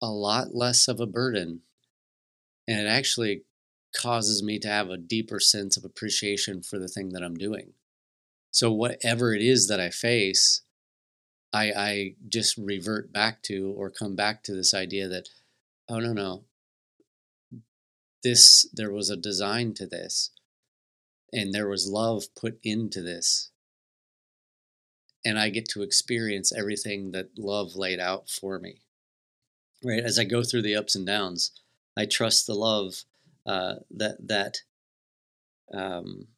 [0.02, 1.60] a lot less of a burden
[2.68, 3.42] and it actually
[3.94, 7.72] causes me to have a deeper sense of appreciation for the thing that I'm doing.
[8.50, 10.62] So whatever it is that I face,
[11.52, 15.28] I I just revert back to or come back to this idea that
[15.88, 16.44] oh no no
[18.22, 20.30] this there was a design to this
[21.32, 23.50] and there was love put into this
[25.24, 28.82] and I get to experience everything that love laid out for me.
[29.82, 31.50] Right as I go through the ups and downs,
[31.96, 33.04] I trust the love
[33.46, 34.58] uh, that that
[35.72, 36.28] um,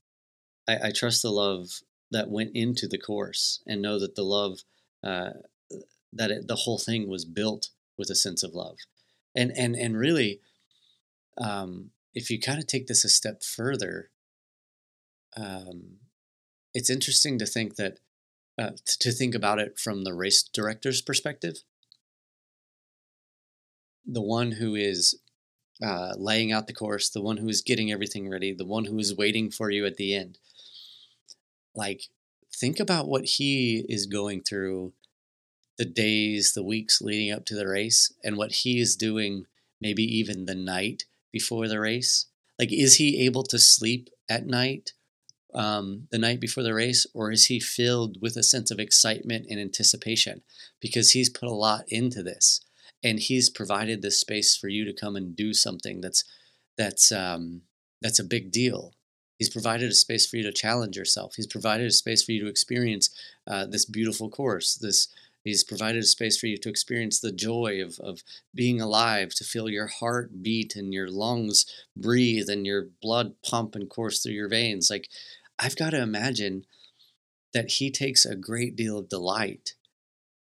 [0.69, 4.61] I, I, trust the love that went into the course and know that the love
[5.05, 5.31] uh,
[6.13, 8.77] that it, the whole thing was built with a sense of love.
[9.35, 10.41] And and and really
[11.39, 14.11] um, if you kind of take this a step further
[15.37, 15.99] um,
[16.75, 17.99] it's interesting to think that
[18.59, 21.63] uh, to think about it from the race director's perspective.
[24.05, 25.21] The one who is
[25.83, 28.99] uh, laying out the course, the one who is getting everything ready, the one who
[28.99, 30.39] is waiting for you at the end.
[31.75, 32.05] Like,
[32.53, 34.93] think about what he is going through
[35.77, 39.47] the days, the weeks leading up to the race, and what he is doing
[39.81, 42.27] maybe even the night before the race.
[42.59, 44.93] Like, is he able to sleep at night,
[45.55, 49.47] um, the night before the race, or is he filled with a sense of excitement
[49.49, 50.43] and anticipation
[50.81, 52.61] because he's put a lot into this?
[53.03, 56.25] And he's provided this space for you to come and do something that's
[56.77, 57.63] that's um,
[58.03, 58.93] that's a big deal.
[59.39, 61.35] He's provided a space for you to challenge yourself.
[61.37, 63.11] He's provided a space for you to experience
[63.47, 64.75] uh, this beautiful course.
[64.75, 65.09] This
[65.45, 68.23] He's provided a space for you to experience the joy of, of
[68.55, 71.65] being alive, to feel your heart beat and your lungs
[71.97, 74.91] breathe and your blood pump and course through your veins.
[74.91, 75.09] Like,
[75.59, 76.65] I've got to imagine
[77.55, 79.75] that he takes a great deal of delight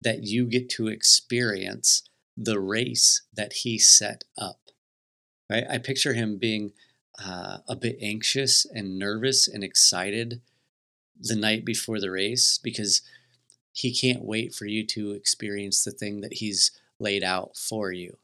[0.00, 2.02] that you get to experience
[2.36, 4.60] the race that he set up.
[5.50, 5.64] Right?
[5.68, 6.72] I picture him being
[7.24, 10.40] uh, a bit anxious and nervous and excited
[11.18, 13.02] the night before the race because
[13.72, 18.18] he can't wait for you to experience the thing that he's laid out for you.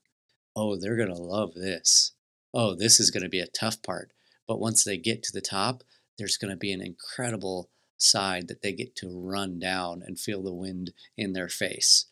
[0.54, 2.12] Oh, they're going to love this.
[2.52, 4.12] Oh, this is going to be a tough part.
[4.46, 5.82] But once they get to the top,
[6.18, 10.42] there's going to be an incredible side that they get to run down and feel
[10.42, 12.06] the wind in their face.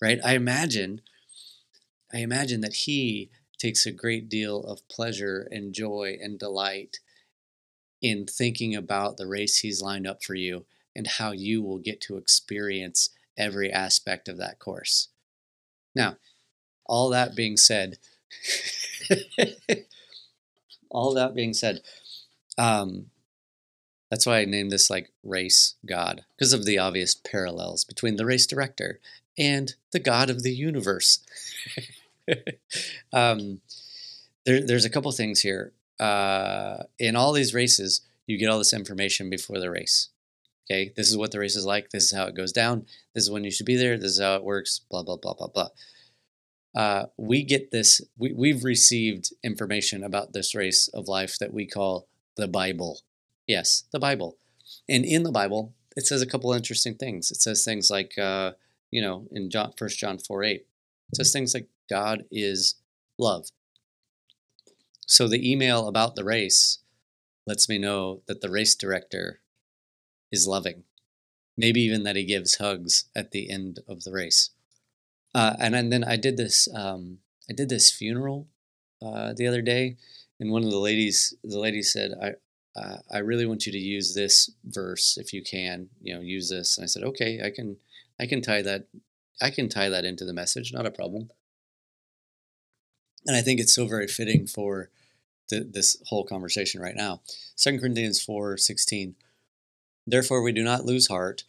[0.00, 0.18] Right?
[0.24, 1.00] I imagine
[2.12, 6.98] I imagine that he takes a great deal of pleasure and joy and delight
[8.02, 12.00] in thinking about the race he's lined up for you and how you will get
[12.02, 15.08] to experience every aspect of that course.
[15.94, 16.16] Now,
[16.84, 17.98] all that being said,
[20.90, 21.80] all that being said,
[22.58, 23.06] um,
[24.10, 28.26] that's why I named this like Race God, because of the obvious parallels between the
[28.26, 29.00] race director
[29.36, 31.20] and the God of the universe.
[33.12, 33.60] um,
[34.44, 35.72] there, there's a couple things here.
[35.98, 40.10] Uh, in all these races, you get all this information before the race.
[40.68, 41.90] Okay, this is what the race is like.
[41.90, 42.86] This is how it goes down.
[43.14, 43.96] This is when you should be there.
[43.96, 44.80] This is how it works.
[44.90, 45.68] Blah blah blah blah blah.
[46.74, 48.00] Uh, we get this.
[48.18, 53.00] We, we've received information about this race of life that we call the Bible.
[53.46, 54.38] Yes, the Bible.
[54.88, 57.30] And in the Bible, it says a couple interesting things.
[57.30, 58.52] It says things like, uh,
[58.90, 60.66] you know, in John, First John four eight,
[61.12, 62.76] it says things like God is
[63.18, 63.48] love.
[65.06, 66.78] So the email about the race
[67.46, 69.40] lets me know that the race director
[70.32, 70.82] is loving.
[71.56, 74.50] Maybe even that he gives hugs at the end of the race.
[75.34, 76.68] Uh, and, and, then I did this.
[76.74, 77.18] Um,
[77.48, 78.48] I did this funeral
[79.02, 79.96] uh, the other day,
[80.40, 82.32] and one of the ladies, the lady said, "I,
[82.78, 85.90] uh, I really want you to use this verse if you can.
[86.00, 87.76] You know, use this." And I said, "Okay, I can,
[88.18, 88.86] I can tie that,
[89.40, 90.72] I can tie that into the message.
[90.72, 91.28] Not a problem."
[93.26, 94.90] And I think it's so very fitting for
[95.50, 97.20] this whole conversation right now.
[97.56, 99.14] 2 Corinthians 4 16.
[100.06, 101.44] Therefore, we do not lose heart,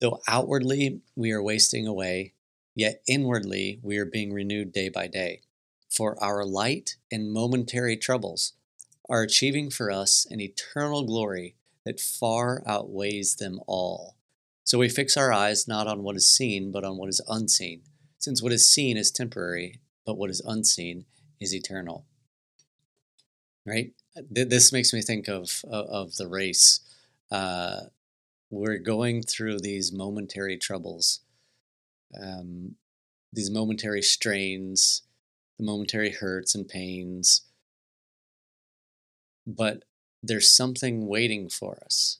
[0.00, 2.34] though outwardly we are wasting away,
[2.74, 5.42] yet inwardly we are being renewed day by day.
[5.88, 8.54] For our light and momentary troubles
[9.08, 14.16] are achieving for us an eternal glory that far outweighs them all.
[14.64, 17.82] So we fix our eyes not on what is seen, but on what is unseen,
[18.18, 21.06] since what is seen is temporary, but what is unseen
[21.40, 22.06] is eternal.
[23.66, 23.92] right?
[24.30, 26.80] This makes me think of of the race.
[27.30, 27.82] Uh,
[28.50, 31.20] we're going through these momentary troubles,
[32.20, 32.76] um,
[33.32, 35.02] these momentary strains,
[35.58, 37.42] the momentary hurts and pains.
[39.46, 39.84] But
[40.22, 42.18] there's something waiting for us.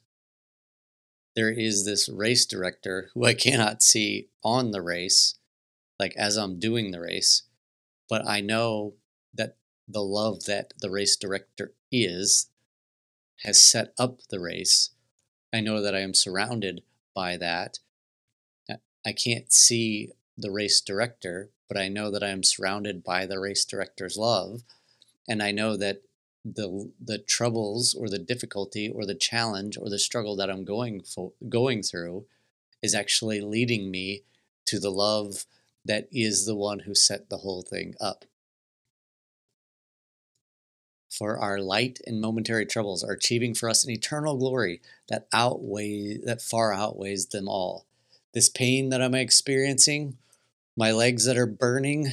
[1.35, 5.37] There is this race director who I cannot see on the race,
[5.99, 7.43] like as I'm doing the race,
[8.09, 8.95] but I know
[9.35, 9.57] that
[9.89, 12.49] the love that the race director is
[13.45, 14.91] has set up the race.
[15.53, 16.83] I know that I am surrounded
[17.15, 17.79] by that.
[19.05, 23.39] I can't see the race director, but I know that I am surrounded by the
[23.39, 24.63] race director's love.
[25.29, 26.03] And I know that
[26.45, 31.03] the the troubles or the difficulty or the challenge or the struggle that I'm going
[31.03, 32.25] for going through
[32.83, 34.23] is actually leading me
[34.67, 35.45] to the love
[35.85, 38.25] that is the one who set the whole thing up.
[41.11, 46.19] For our light and momentary troubles are achieving for us an eternal glory that outweigh
[46.19, 47.87] that far outweighs them all.
[48.33, 50.19] This pain that I'm experiencing,
[50.77, 52.09] my legs that are burning,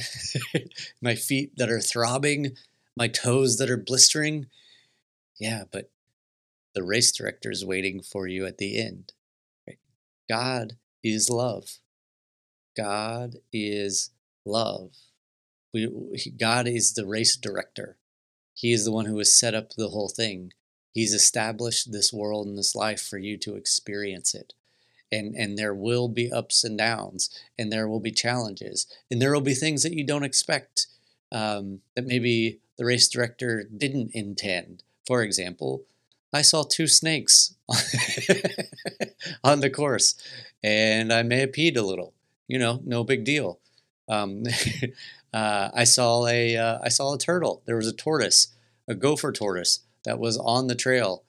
[1.00, 2.56] my feet that are throbbing,
[2.96, 4.46] my toes that are blistering.
[5.38, 5.90] Yeah, but
[6.74, 9.12] the race director is waiting for you at the end.
[10.28, 11.78] God is love.
[12.76, 14.10] God is
[14.44, 14.90] love.
[15.72, 15.88] We,
[16.38, 17.97] God is the race director.
[18.58, 20.52] He is the one who has set up the whole thing.
[20.92, 24.52] He's established this world and this life for you to experience it.
[25.12, 29.32] And, and there will be ups and downs, and there will be challenges, and there
[29.32, 30.88] will be things that you don't expect
[31.30, 34.82] um, that maybe the race director didn't intend.
[35.06, 35.84] For example,
[36.32, 37.54] I saw two snakes
[39.44, 40.16] on the course
[40.64, 42.12] and I may have peed a little.
[42.48, 43.60] You know, no big deal.
[44.08, 44.44] Um,
[45.32, 47.62] uh, I saw a uh, I saw a turtle.
[47.66, 48.48] There was a tortoise,
[48.86, 51.24] a gopher tortoise that was on the trail,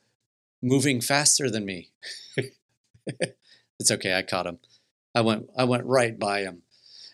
[0.61, 1.89] moving faster than me.
[3.79, 4.15] it's okay.
[4.15, 4.59] I caught him.
[5.13, 6.61] I went I went right by him.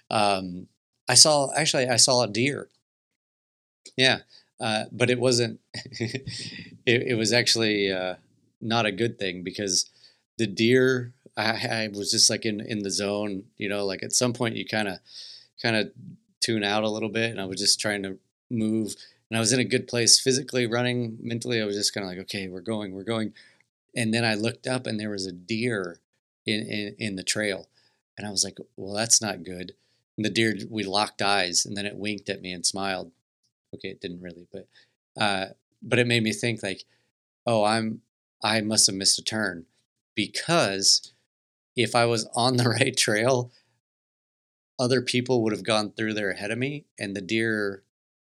[0.09, 0.67] Um,
[1.09, 2.69] I saw actually I saw a deer
[3.97, 4.19] yeah,
[4.59, 5.59] uh, but it wasn't.
[5.73, 6.21] it,
[6.85, 8.15] it, was actually uh,
[8.61, 9.89] not a good thing because
[10.37, 11.13] the deer.
[11.37, 13.43] I, I, was just like in in the zone.
[13.57, 14.99] You know, like at some point you kind of
[15.65, 15.91] kind of
[16.41, 18.17] tune out a little bit, and I was just trying to
[18.51, 18.95] move.
[19.29, 21.61] And I was in a good place physically, running mentally.
[21.61, 23.33] I was just kind of like, okay, we're going, we're going.
[23.95, 25.99] And then I looked up, and there was a deer
[26.45, 27.67] in, in, in the trail,
[28.17, 29.73] and I was like, well, that's not good.
[30.17, 33.11] And the deer, we locked eyes, and then it winked at me and smiled
[33.75, 34.67] okay, it didn't really, but
[35.19, 35.45] uh,
[35.81, 36.83] but it made me think like,
[37.45, 38.01] oh, I'm
[38.43, 39.65] I must have missed a turn
[40.15, 41.13] because
[41.75, 43.51] if I was on the right trail,
[44.77, 47.83] other people would have gone through there ahead of me, and the deer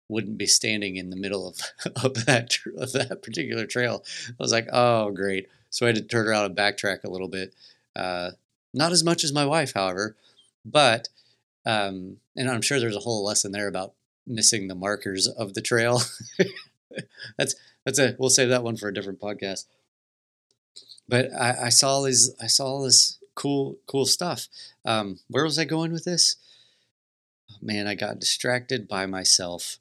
[0.08, 1.58] wouldn't be standing in the middle of,
[2.04, 4.04] of that of that particular trail.
[4.30, 5.48] I was like, oh, great.
[5.70, 7.54] So I had to turn around and backtrack a little bit.
[7.96, 8.32] Uh,
[8.74, 10.16] not as much as my wife, however,
[10.66, 11.10] but
[11.66, 13.94] um, and I'm sure there's a whole lesson there about
[14.28, 16.02] missing the markers of the trail.
[17.38, 17.56] that's
[17.86, 19.66] that's a we'll save that one for a different podcast.
[21.08, 24.48] But I, I saw these I saw all this cool cool stuff.
[24.84, 26.38] Um, where was I going with this?
[27.62, 29.78] Man, I got distracted by myself.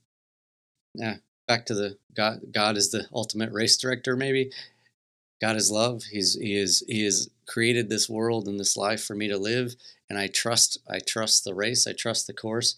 [0.94, 1.16] Yeah,
[1.48, 2.52] back to the God.
[2.52, 4.16] God is the ultimate race director.
[4.16, 4.50] Maybe
[5.40, 6.04] God is love.
[6.04, 9.76] He's he is he has created this world and this life for me to live,
[10.08, 11.86] and I trust I trust the race.
[11.86, 12.76] I trust the course.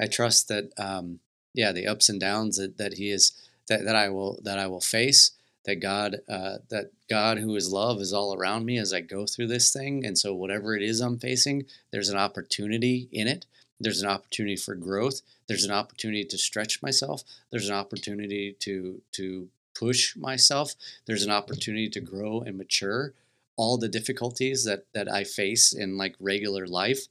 [0.00, 1.20] I trust that um,
[1.54, 3.32] yeah the ups and downs that, that he is
[3.68, 5.32] that, that I will that I will face
[5.68, 9.26] that God uh, that God who is love is all around me as I go
[9.26, 10.02] through this thing.
[10.02, 13.44] And so whatever it is I'm facing there's an opportunity in it.
[13.78, 15.20] There's an opportunity for growth.
[15.46, 17.22] There's an opportunity to stretch myself.
[17.50, 19.48] There's an opportunity to to
[19.78, 20.74] push myself.
[21.04, 23.12] There's an opportunity to grow and mature.
[23.56, 27.08] All the difficulties that that I face in like regular life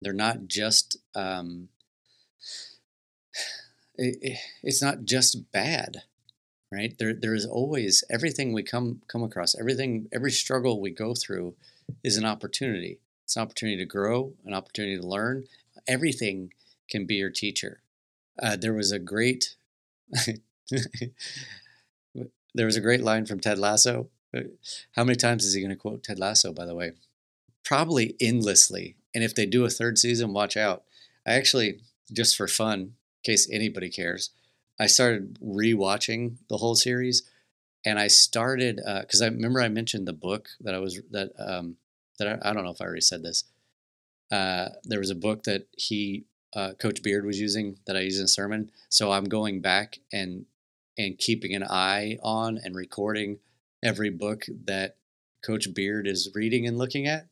[0.00, 1.68] they're not just um,
[3.96, 6.04] it, it's not just bad
[6.70, 6.94] right?
[6.98, 11.54] There there is always everything we come come across everything every struggle we go through
[12.02, 12.98] is an opportunity.
[13.24, 15.44] It's an opportunity to grow an opportunity to learn.
[15.86, 16.52] Everything
[16.90, 17.80] can be your teacher.
[18.40, 19.56] Uh, there was a great
[22.54, 24.08] there was a great line from ted lasso.
[24.36, 24.42] Uh,
[24.92, 26.92] how many times is he going to quote ted lasso by the way?
[27.64, 28.96] Probably endlessly.
[29.14, 30.84] And if they do a third season, watch out.
[31.26, 31.80] I actually,
[32.12, 32.92] just for fun, in
[33.24, 34.30] case anybody cares,
[34.78, 37.22] I started rewatching the whole series,
[37.84, 41.32] and I started because uh, I remember I mentioned the book that I was that
[41.38, 41.76] um,
[42.18, 43.44] that I, I don't know if I already said this.
[44.30, 46.24] Uh, there was a book that he
[46.54, 49.98] uh, Coach Beard was using that I used in a sermon, so I'm going back
[50.12, 50.46] and
[50.96, 53.38] and keeping an eye on and recording
[53.82, 54.96] every book that
[55.42, 57.26] Coach Beard is reading and looking at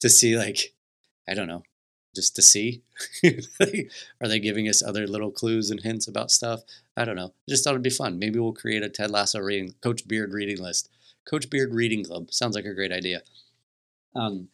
[0.00, 0.72] to see, like,
[1.28, 1.64] I don't know,
[2.14, 2.82] just to see.
[4.20, 6.62] Are they giving us other little clues and hints about stuff?
[6.96, 7.26] I don't know.
[7.26, 8.18] I just thought it'd be fun.
[8.18, 10.90] Maybe we'll create a Ted Lasso reading, Coach Beard reading list.
[11.28, 12.32] Coach Beard Reading Club.
[12.32, 13.22] Sounds like a great idea.
[14.16, 14.48] Um,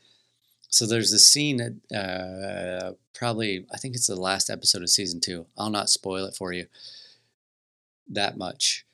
[0.68, 5.20] so there's a scene at uh, probably, I think it's the last episode of season
[5.20, 5.46] two.
[5.56, 6.66] I'll not spoil it for you
[8.08, 8.84] that much.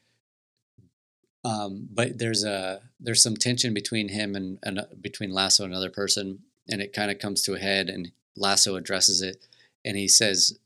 [1.43, 5.91] Um, but there's a there's some tension between him and, and between Lasso and another
[5.91, 7.89] person, and it kind of comes to a head.
[7.89, 9.47] And Lasso addresses it,
[9.85, 10.59] and he says,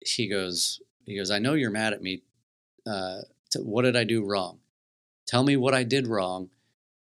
[0.00, 2.22] he goes, he goes, I know you're mad at me.
[2.86, 4.58] Uh, to, what did I do wrong?
[5.26, 6.50] Tell me what I did wrong,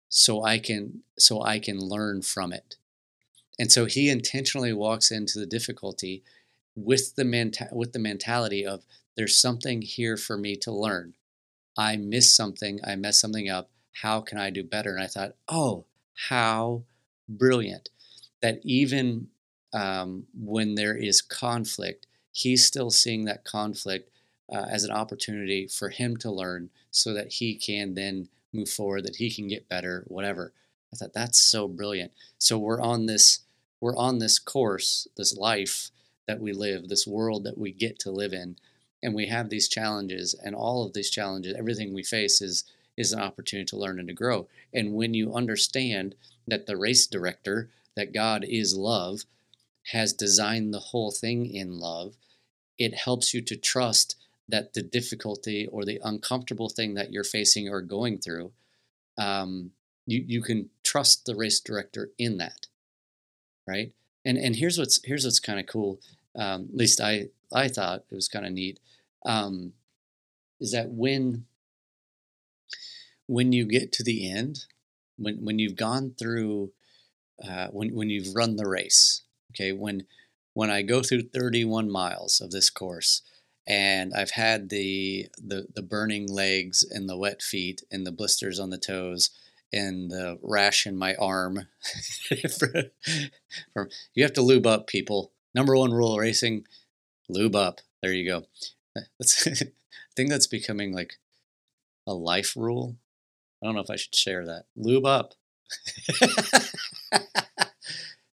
[0.10, 2.76] so I can so I can learn from it.
[3.58, 6.24] And so he intentionally walks into the difficulty
[6.76, 8.86] with the menta- with the mentality of
[9.16, 11.14] there's something here for me to learn.
[11.78, 13.70] I missed something, I messed something up.
[14.02, 14.96] How can I do better?
[14.96, 15.86] And I thought, oh,
[16.30, 16.84] how
[17.28, 17.90] brilliant
[18.42, 19.28] that even
[19.74, 24.10] um, when there is conflict, he's still seeing that conflict
[24.52, 29.06] uh, as an opportunity for him to learn so that he can then move forward,
[29.06, 30.54] that he can get better, whatever.
[30.94, 32.12] I thought that's so brilliant.
[32.38, 33.40] So we're on this
[33.80, 35.90] we're on this course, this life
[36.28, 38.56] that we live, this world that we get to live in,
[39.02, 42.64] and we have these challenges and all of these challenges, everything we face is
[42.98, 44.48] is an opportunity to learn and to grow.
[44.74, 46.14] And when you understand
[46.46, 49.24] that the race director, that God is love,
[49.92, 52.16] has designed the whole thing in love,
[52.78, 54.16] it helps you to trust
[54.48, 58.52] that the difficulty or the uncomfortable thing that you're facing or going through,
[59.18, 59.72] um,
[60.06, 62.68] you, you can trust the race director in that,
[63.68, 63.92] right?
[64.26, 66.00] And and here's what's here's what's kind of cool.
[66.36, 68.80] Um, at least I I thought it was kind of neat.
[69.26, 69.74] Um,
[70.60, 71.46] is that when
[73.28, 74.66] when you get to the end,
[75.18, 76.72] when when you've gone through,
[77.44, 79.22] uh, when when you've run the race,
[79.52, 80.06] okay, when
[80.54, 83.22] when I go through 31 miles of this course,
[83.68, 88.60] and I've had the the the burning legs and the wet feet and the blisters
[88.60, 89.30] on the toes
[89.74, 91.68] and the rash in my arm.
[92.32, 92.38] you
[94.24, 95.32] have to lube up, people.
[95.54, 96.66] Number one rule of racing:
[97.30, 97.82] lube up.
[98.02, 98.46] There you go.
[99.20, 101.20] That's, I think that's becoming like
[102.08, 102.98] a life rule.
[103.62, 104.66] I don't know if I should share that.
[104.76, 105.36] Lube up.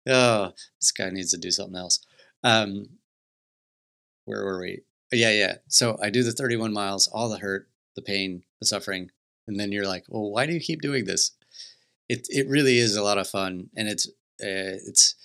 [0.08, 1.99] oh, this guy needs to do something else.
[2.43, 2.89] Um,
[4.26, 4.82] where were we?
[5.12, 5.55] Yeah, yeah.
[5.68, 9.10] So I do the 31 miles, all the hurt, the pain, the suffering,
[9.47, 11.32] and then you're like, well, why do you keep doing this?
[12.10, 15.16] It it really is a lot of fun, and it's uh, it's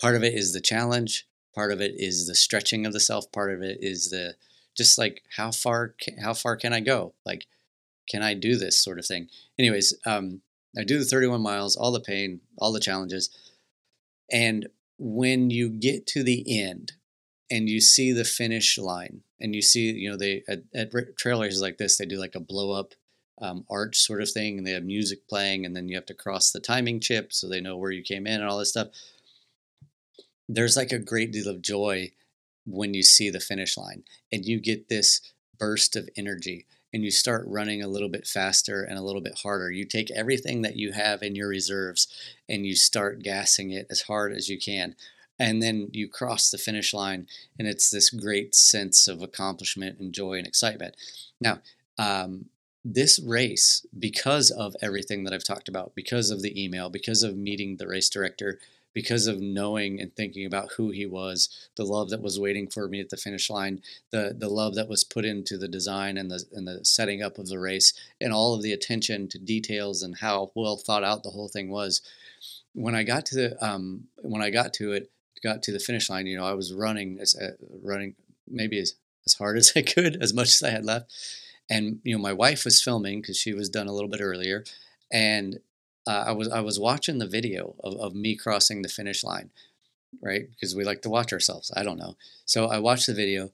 [0.00, 3.30] part of it is the challenge, part of it is the stretching of the self,
[3.32, 4.34] part of it is the
[4.76, 7.14] just like how far can, how far can I go?
[7.24, 7.46] Like,
[8.08, 9.28] can I do this sort of thing?
[9.58, 10.42] Anyways, um,
[10.76, 13.30] I do the 31 miles, all the pain, all the challenges,
[14.32, 14.68] and
[14.98, 16.92] when you get to the end,
[17.52, 21.42] and you see the finish line and you see you know they at, at trail
[21.42, 22.94] races like this they do like a blow up
[23.42, 26.14] um, arch sort of thing and they have music playing and then you have to
[26.14, 28.88] cross the timing chip so they know where you came in and all this stuff.
[30.48, 32.12] There's like a great deal of joy
[32.64, 35.20] when you see the finish line and you get this
[35.58, 39.40] burst of energy and you start running a little bit faster and a little bit
[39.42, 39.70] harder.
[39.70, 42.06] You take everything that you have in your reserves
[42.48, 44.94] and you start gassing it as hard as you can
[45.38, 47.26] and then you cross the finish line
[47.58, 50.94] and it's this great sense of accomplishment and joy and excitement
[51.40, 51.58] now
[51.98, 52.46] um,
[52.84, 57.36] this race because of everything that i've talked about because of the email because of
[57.36, 58.58] meeting the race director
[58.94, 62.88] because of knowing and thinking about who he was the love that was waiting for
[62.88, 63.80] me at the finish line
[64.10, 67.38] the the love that was put into the design and the and the setting up
[67.38, 71.22] of the race and all of the attention to details and how well thought out
[71.22, 72.02] the whole thing was
[72.74, 75.10] when i got to the um, when i got to it
[75.42, 78.14] got to the finish line, you know, I was running as uh, running
[78.48, 78.94] maybe as
[79.26, 81.12] as hard as I could, as much as I had left.
[81.68, 84.64] And you know, my wife was filming because she was done a little bit earlier,
[85.12, 85.60] and
[86.06, 89.50] uh, I was I was watching the video of, of me crossing the finish line,
[90.20, 90.48] right?
[90.50, 91.70] Because we like to watch ourselves.
[91.76, 92.16] I don't know.
[92.44, 93.50] So I watched the video,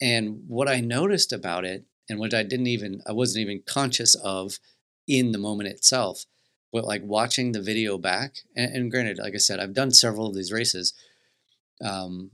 [0.00, 4.14] and what I noticed about it, and what I didn't even I wasn't even conscious
[4.14, 4.58] of
[5.06, 6.26] in the moment itself,
[6.72, 8.38] but like watching the video back.
[8.54, 10.92] And, and granted, like I said, I've done several of these races,
[11.82, 12.32] um,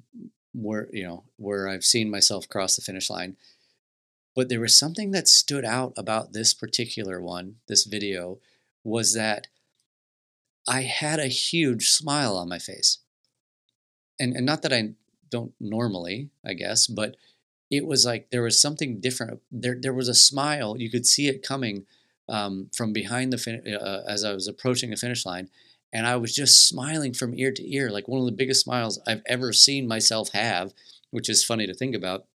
[0.52, 3.36] where you know where I've seen myself cross the finish line.
[4.34, 8.38] But there was something that stood out about this particular one, this video,
[8.82, 9.48] was that
[10.68, 12.98] I had a huge smile on my face.
[14.18, 14.94] And and not that I
[15.30, 17.16] don't normally, I guess, but
[17.70, 19.40] it was like there was something different.
[19.50, 20.76] There, there was a smile.
[20.78, 21.86] You could see it coming
[22.28, 25.48] um, from behind the fin- uh, as I was approaching the finish line,
[25.92, 29.00] and I was just smiling from ear to ear, like one of the biggest smiles
[29.06, 30.74] I've ever seen myself have,
[31.10, 32.26] which is funny to think about.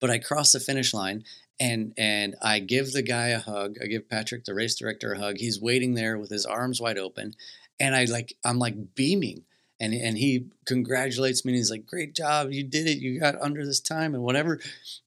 [0.00, 1.24] But I crossed the finish line,
[1.60, 3.76] and and I give the guy a hug.
[3.82, 5.38] I give Patrick, the race director, a hug.
[5.38, 7.34] He's waiting there with his arms wide open,
[7.80, 9.44] and I like I'm like beaming.
[9.80, 12.50] And and he congratulates me and he's like great job.
[12.50, 12.98] You did it.
[12.98, 14.58] You got under this time and whatever.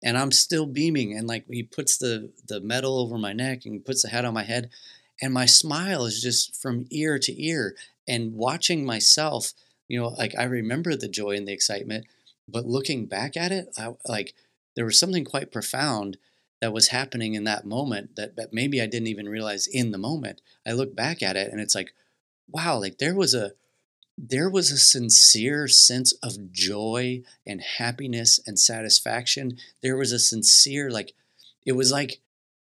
[0.02, 1.14] And i'm still beaming.
[1.14, 4.34] And like he puts the the medal over my neck and puts the hat on
[4.34, 4.70] my head.
[5.22, 7.76] And my smile is just from ear to ear.
[8.08, 9.52] And watching myself
[9.92, 12.06] you know like i remember the joy and the excitement
[12.48, 14.34] but looking back at it I, like
[14.76, 16.18] there was something quite profound
[16.62, 19.98] that was happening in that moment that, that maybe i didn't even realize in the
[19.98, 21.94] moment i look back at it and it's like
[22.50, 23.54] wow like there was a
[24.24, 29.58] there was a sincere sense of joy and happiness and satisfaction.
[29.82, 31.14] There was a sincere, like,
[31.66, 32.22] it was like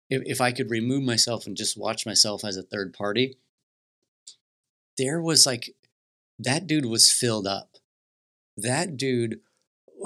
[0.09, 3.35] if, if I could remove myself and just watch myself as a third party,
[4.97, 5.75] there was like,
[6.37, 7.75] that dude was filled up.
[8.55, 9.41] That dude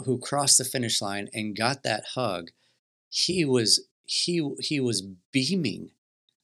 [0.06, 2.50] who crossed the finish line and got that hug,
[3.14, 5.92] he was he he was beaming,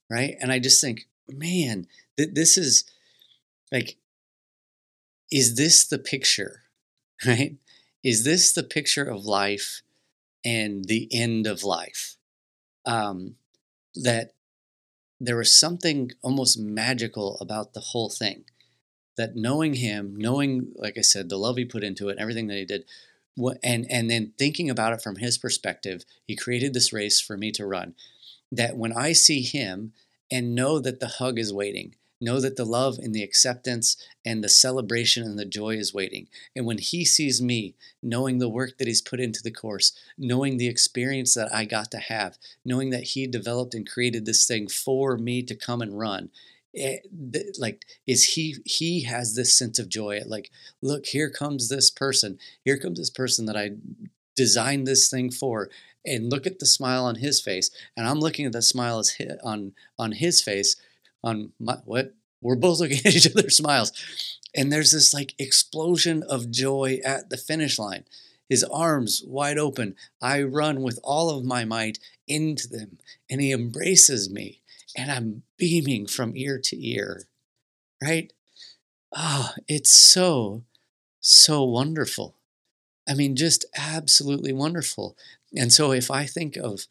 [0.08, 0.36] right?
[0.40, 2.84] And I just think, man, th- this is
[3.72, 3.96] like
[5.32, 6.62] is this the picture,
[7.26, 7.56] right?
[8.04, 9.82] Is this the picture of life
[10.44, 12.16] and the end of life?
[12.86, 13.34] Um,
[13.96, 14.32] that
[15.20, 18.44] there was something almost magical about the whole thing.
[19.16, 22.56] That knowing him, knowing, like I said, the love he put into it, everything that
[22.56, 22.84] he did,
[23.62, 27.50] and and then thinking about it from his perspective, he created this race for me
[27.52, 27.94] to run.
[28.52, 29.92] That when I see him
[30.30, 34.44] and know that the hug is waiting, Know that the love and the acceptance and
[34.44, 36.28] the celebration and the joy is waiting.
[36.54, 40.58] And when he sees me, knowing the work that he's put into the course, knowing
[40.58, 44.68] the experience that I got to have, knowing that he developed and created this thing
[44.68, 46.28] for me to come and run,
[46.72, 50.50] it, eh, like is he he has this sense of joy like
[50.82, 52.38] look here comes this person.
[52.64, 53.72] Here comes this person that i
[54.36, 55.68] designed this thing for
[56.06, 59.02] and look at the smile on his face and i'm looking at the smile
[59.42, 60.76] on on his face
[61.22, 62.14] on my, what?
[62.40, 63.92] We're both looking at each other's smiles
[64.54, 68.04] and there's this like explosion of joy at the finish line.
[68.48, 69.94] His arms wide open.
[70.20, 72.98] I run with all of my might into them
[73.28, 74.59] and he embraces me
[74.96, 77.24] and i'm beaming from ear to ear
[78.02, 78.32] right
[79.14, 80.62] oh, it's so
[81.20, 82.36] so wonderful
[83.08, 85.16] i mean just absolutely wonderful
[85.56, 86.86] and so if i think of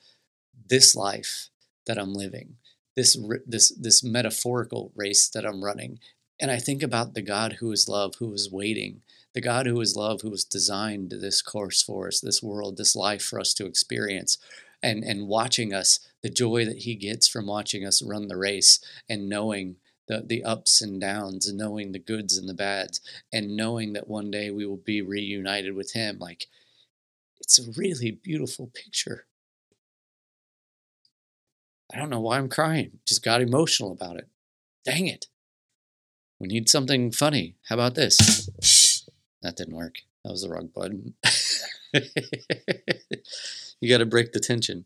[0.69, 1.49] this life
[1.87, 2.55] that i'm living
[2.99, 5.99] this this this metaphorical race that I'm running.
[6.41, 9.01] And I think about the God who is love, who is waiting,
[9.33, 12.95] the God who is love, who has designed this course for us, this world, this
[12.95, 14.37] life for us to experience,
[14.82, 18.80] and and watching us, the joy that He gets from watching us run the race
[19.09, 19.77] and knowing
[20.07, 22.99] the, the ups and downs and knowing the goods and the bads
[23.32, 26.47] and knowing that one day we will be reunited with him like
[27.39, 29.27] it's a really beautiful picture
[31.91, 32.99] I don't know why I'm crying.
[33.05, 34.27] Just got emotional about it.
[34.86, 35.27] Dang it.
[36.39, 37.55] We need something funny.
[37.67, 38.49] How about this?
[39.41, 39.95] That didn't work.
[40.23, 41.15] That was the wrong button.
[43.80, 44.86] you got to break the tension.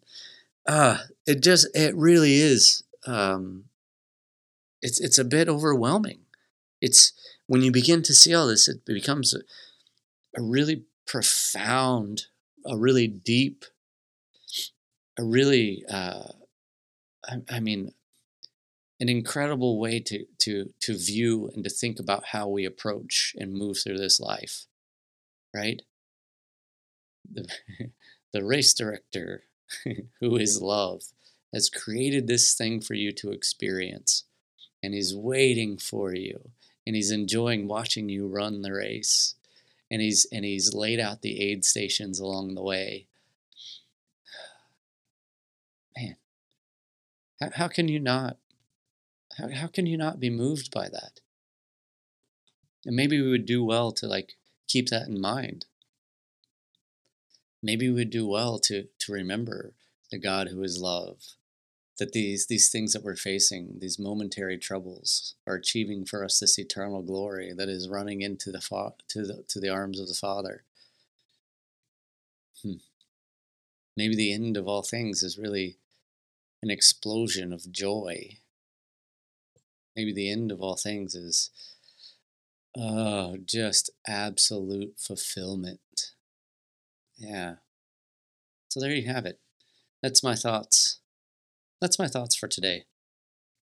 [0.67, 3.65] Uh, it just it really is um
[4.81, 6.19] it's it's a bit overwhelming.
[6.81, 7.13] It's
[7.47, 9.39] when you begin to see all this it becomes a,
[10.37, 12.27] a really profound,
[12.65, 13.65] a really deep,
[15.17, 16.29] a really uh
[17.25, 17.93] I, I mean,
[18.99, 23.53] an incredible way to to to view and to think about how we approach and
[23.53, 24.65] move through this life,
[25.53, 25.81] right?
[27.31, 27.47] The,
[28.33, 29.43] the race director,
[30.19, 31.03] who is love,
[31.53, 34.23] has created this thing for you to experience,
[34.81, 36.49] and he's waiting for you,
[36.85, 39.35] and he's enjoying watching you run the race,
[39.89, 43.05] and he's and he's laid out the aid stations along the way.
[45.95, 46.17] Man,
[47.39, 48.37] how, how can you not?
[49.37, 51.19] How, how can you not be moved by that?
[52.85, 54.33] And maybe we would do well to like
[54.67, 55.65] keep that in mind.
[57.63, 59.73] Maybe we would do well to to remember
[60.11, 61.23] the God who is love,
[61.97, 66.59] that these these things that we're facing, these momentary troubles, are achieving for us this
[66.59, 70.13] eternal glory that is running into the fa- to the to the arms of the
[70.13, 70.65] Father.
[72.61, 72.73] Hmm.
[73.95, 75.77] Maybe the end of all things is really
[76.61, 78.39] an explosion of joy.
[79.95, 81.49] Maybe the end of all things is
[82.75, 86.12] oh, just absolute fulfillment.
[87.23, 87.55] Yeah.
[88.69, 89.39] So there you have it.
[90.01, 90.99] That's my thoughts.
[91.79, 92.83] That's my thoughts for today.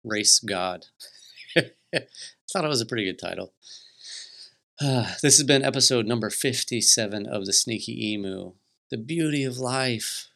[0.03, 0.87] Race God.
[1.55, 3.53] Thought it was a pretty good title.
[4.81, 8.53] Uh, this has been episode number 57 of The Sneaky Emu.
[8.91, 10.27] The beauty of life,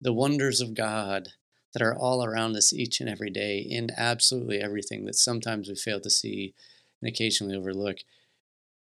[0.00, 1.28] the wonders of God
[1.72, 5.74] that are all around us each and every day in absolutely everything that sometimes we
[5.74, 6.54] fail to see
[7.00, 7.98] and occasionally overlook.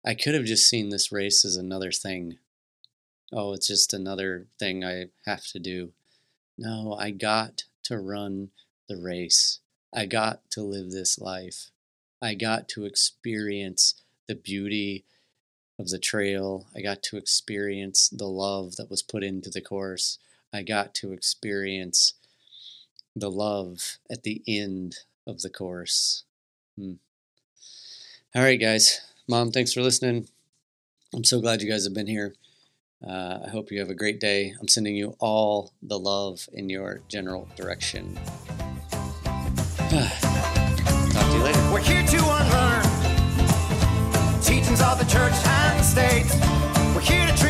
[0.05, 2.39] I could have just seen this race as another thing.
[3.33, 5.93] Oh, it's just another thing I have to do.
[6.59, 8.51] No, I got to run
[8.89, 9.61] the race.
[9.95, 11.70] I got to live this life.
[12.20, 15.05] I got to experience the beauty
[15.78, 16.66] of the trail.
[16.76, 20.18] I got to experience the love that was put into the course.
[20.53, 22.14] I got to experience
[23.14, 26.24] the love at the end of the course.
[26.76, 26.95] Hmm.
[28.35, 29.01] All right, guys.
[29.28, 30.28] Mom, thanks for listening.
[31.14, 32.35] I'm so glad you guys have been here.
[33.07, 34.55] Uh, I hope you have a great day.
[34.61, 38.14] I'm sending you all the love in your general direction.
[39.90, 41.70] Talk to you later.
[41.72, 42.82] We're here to unlearn
[44.42, 46.26] teachings of the church and state.
[46.94, 47.49] We're here to treat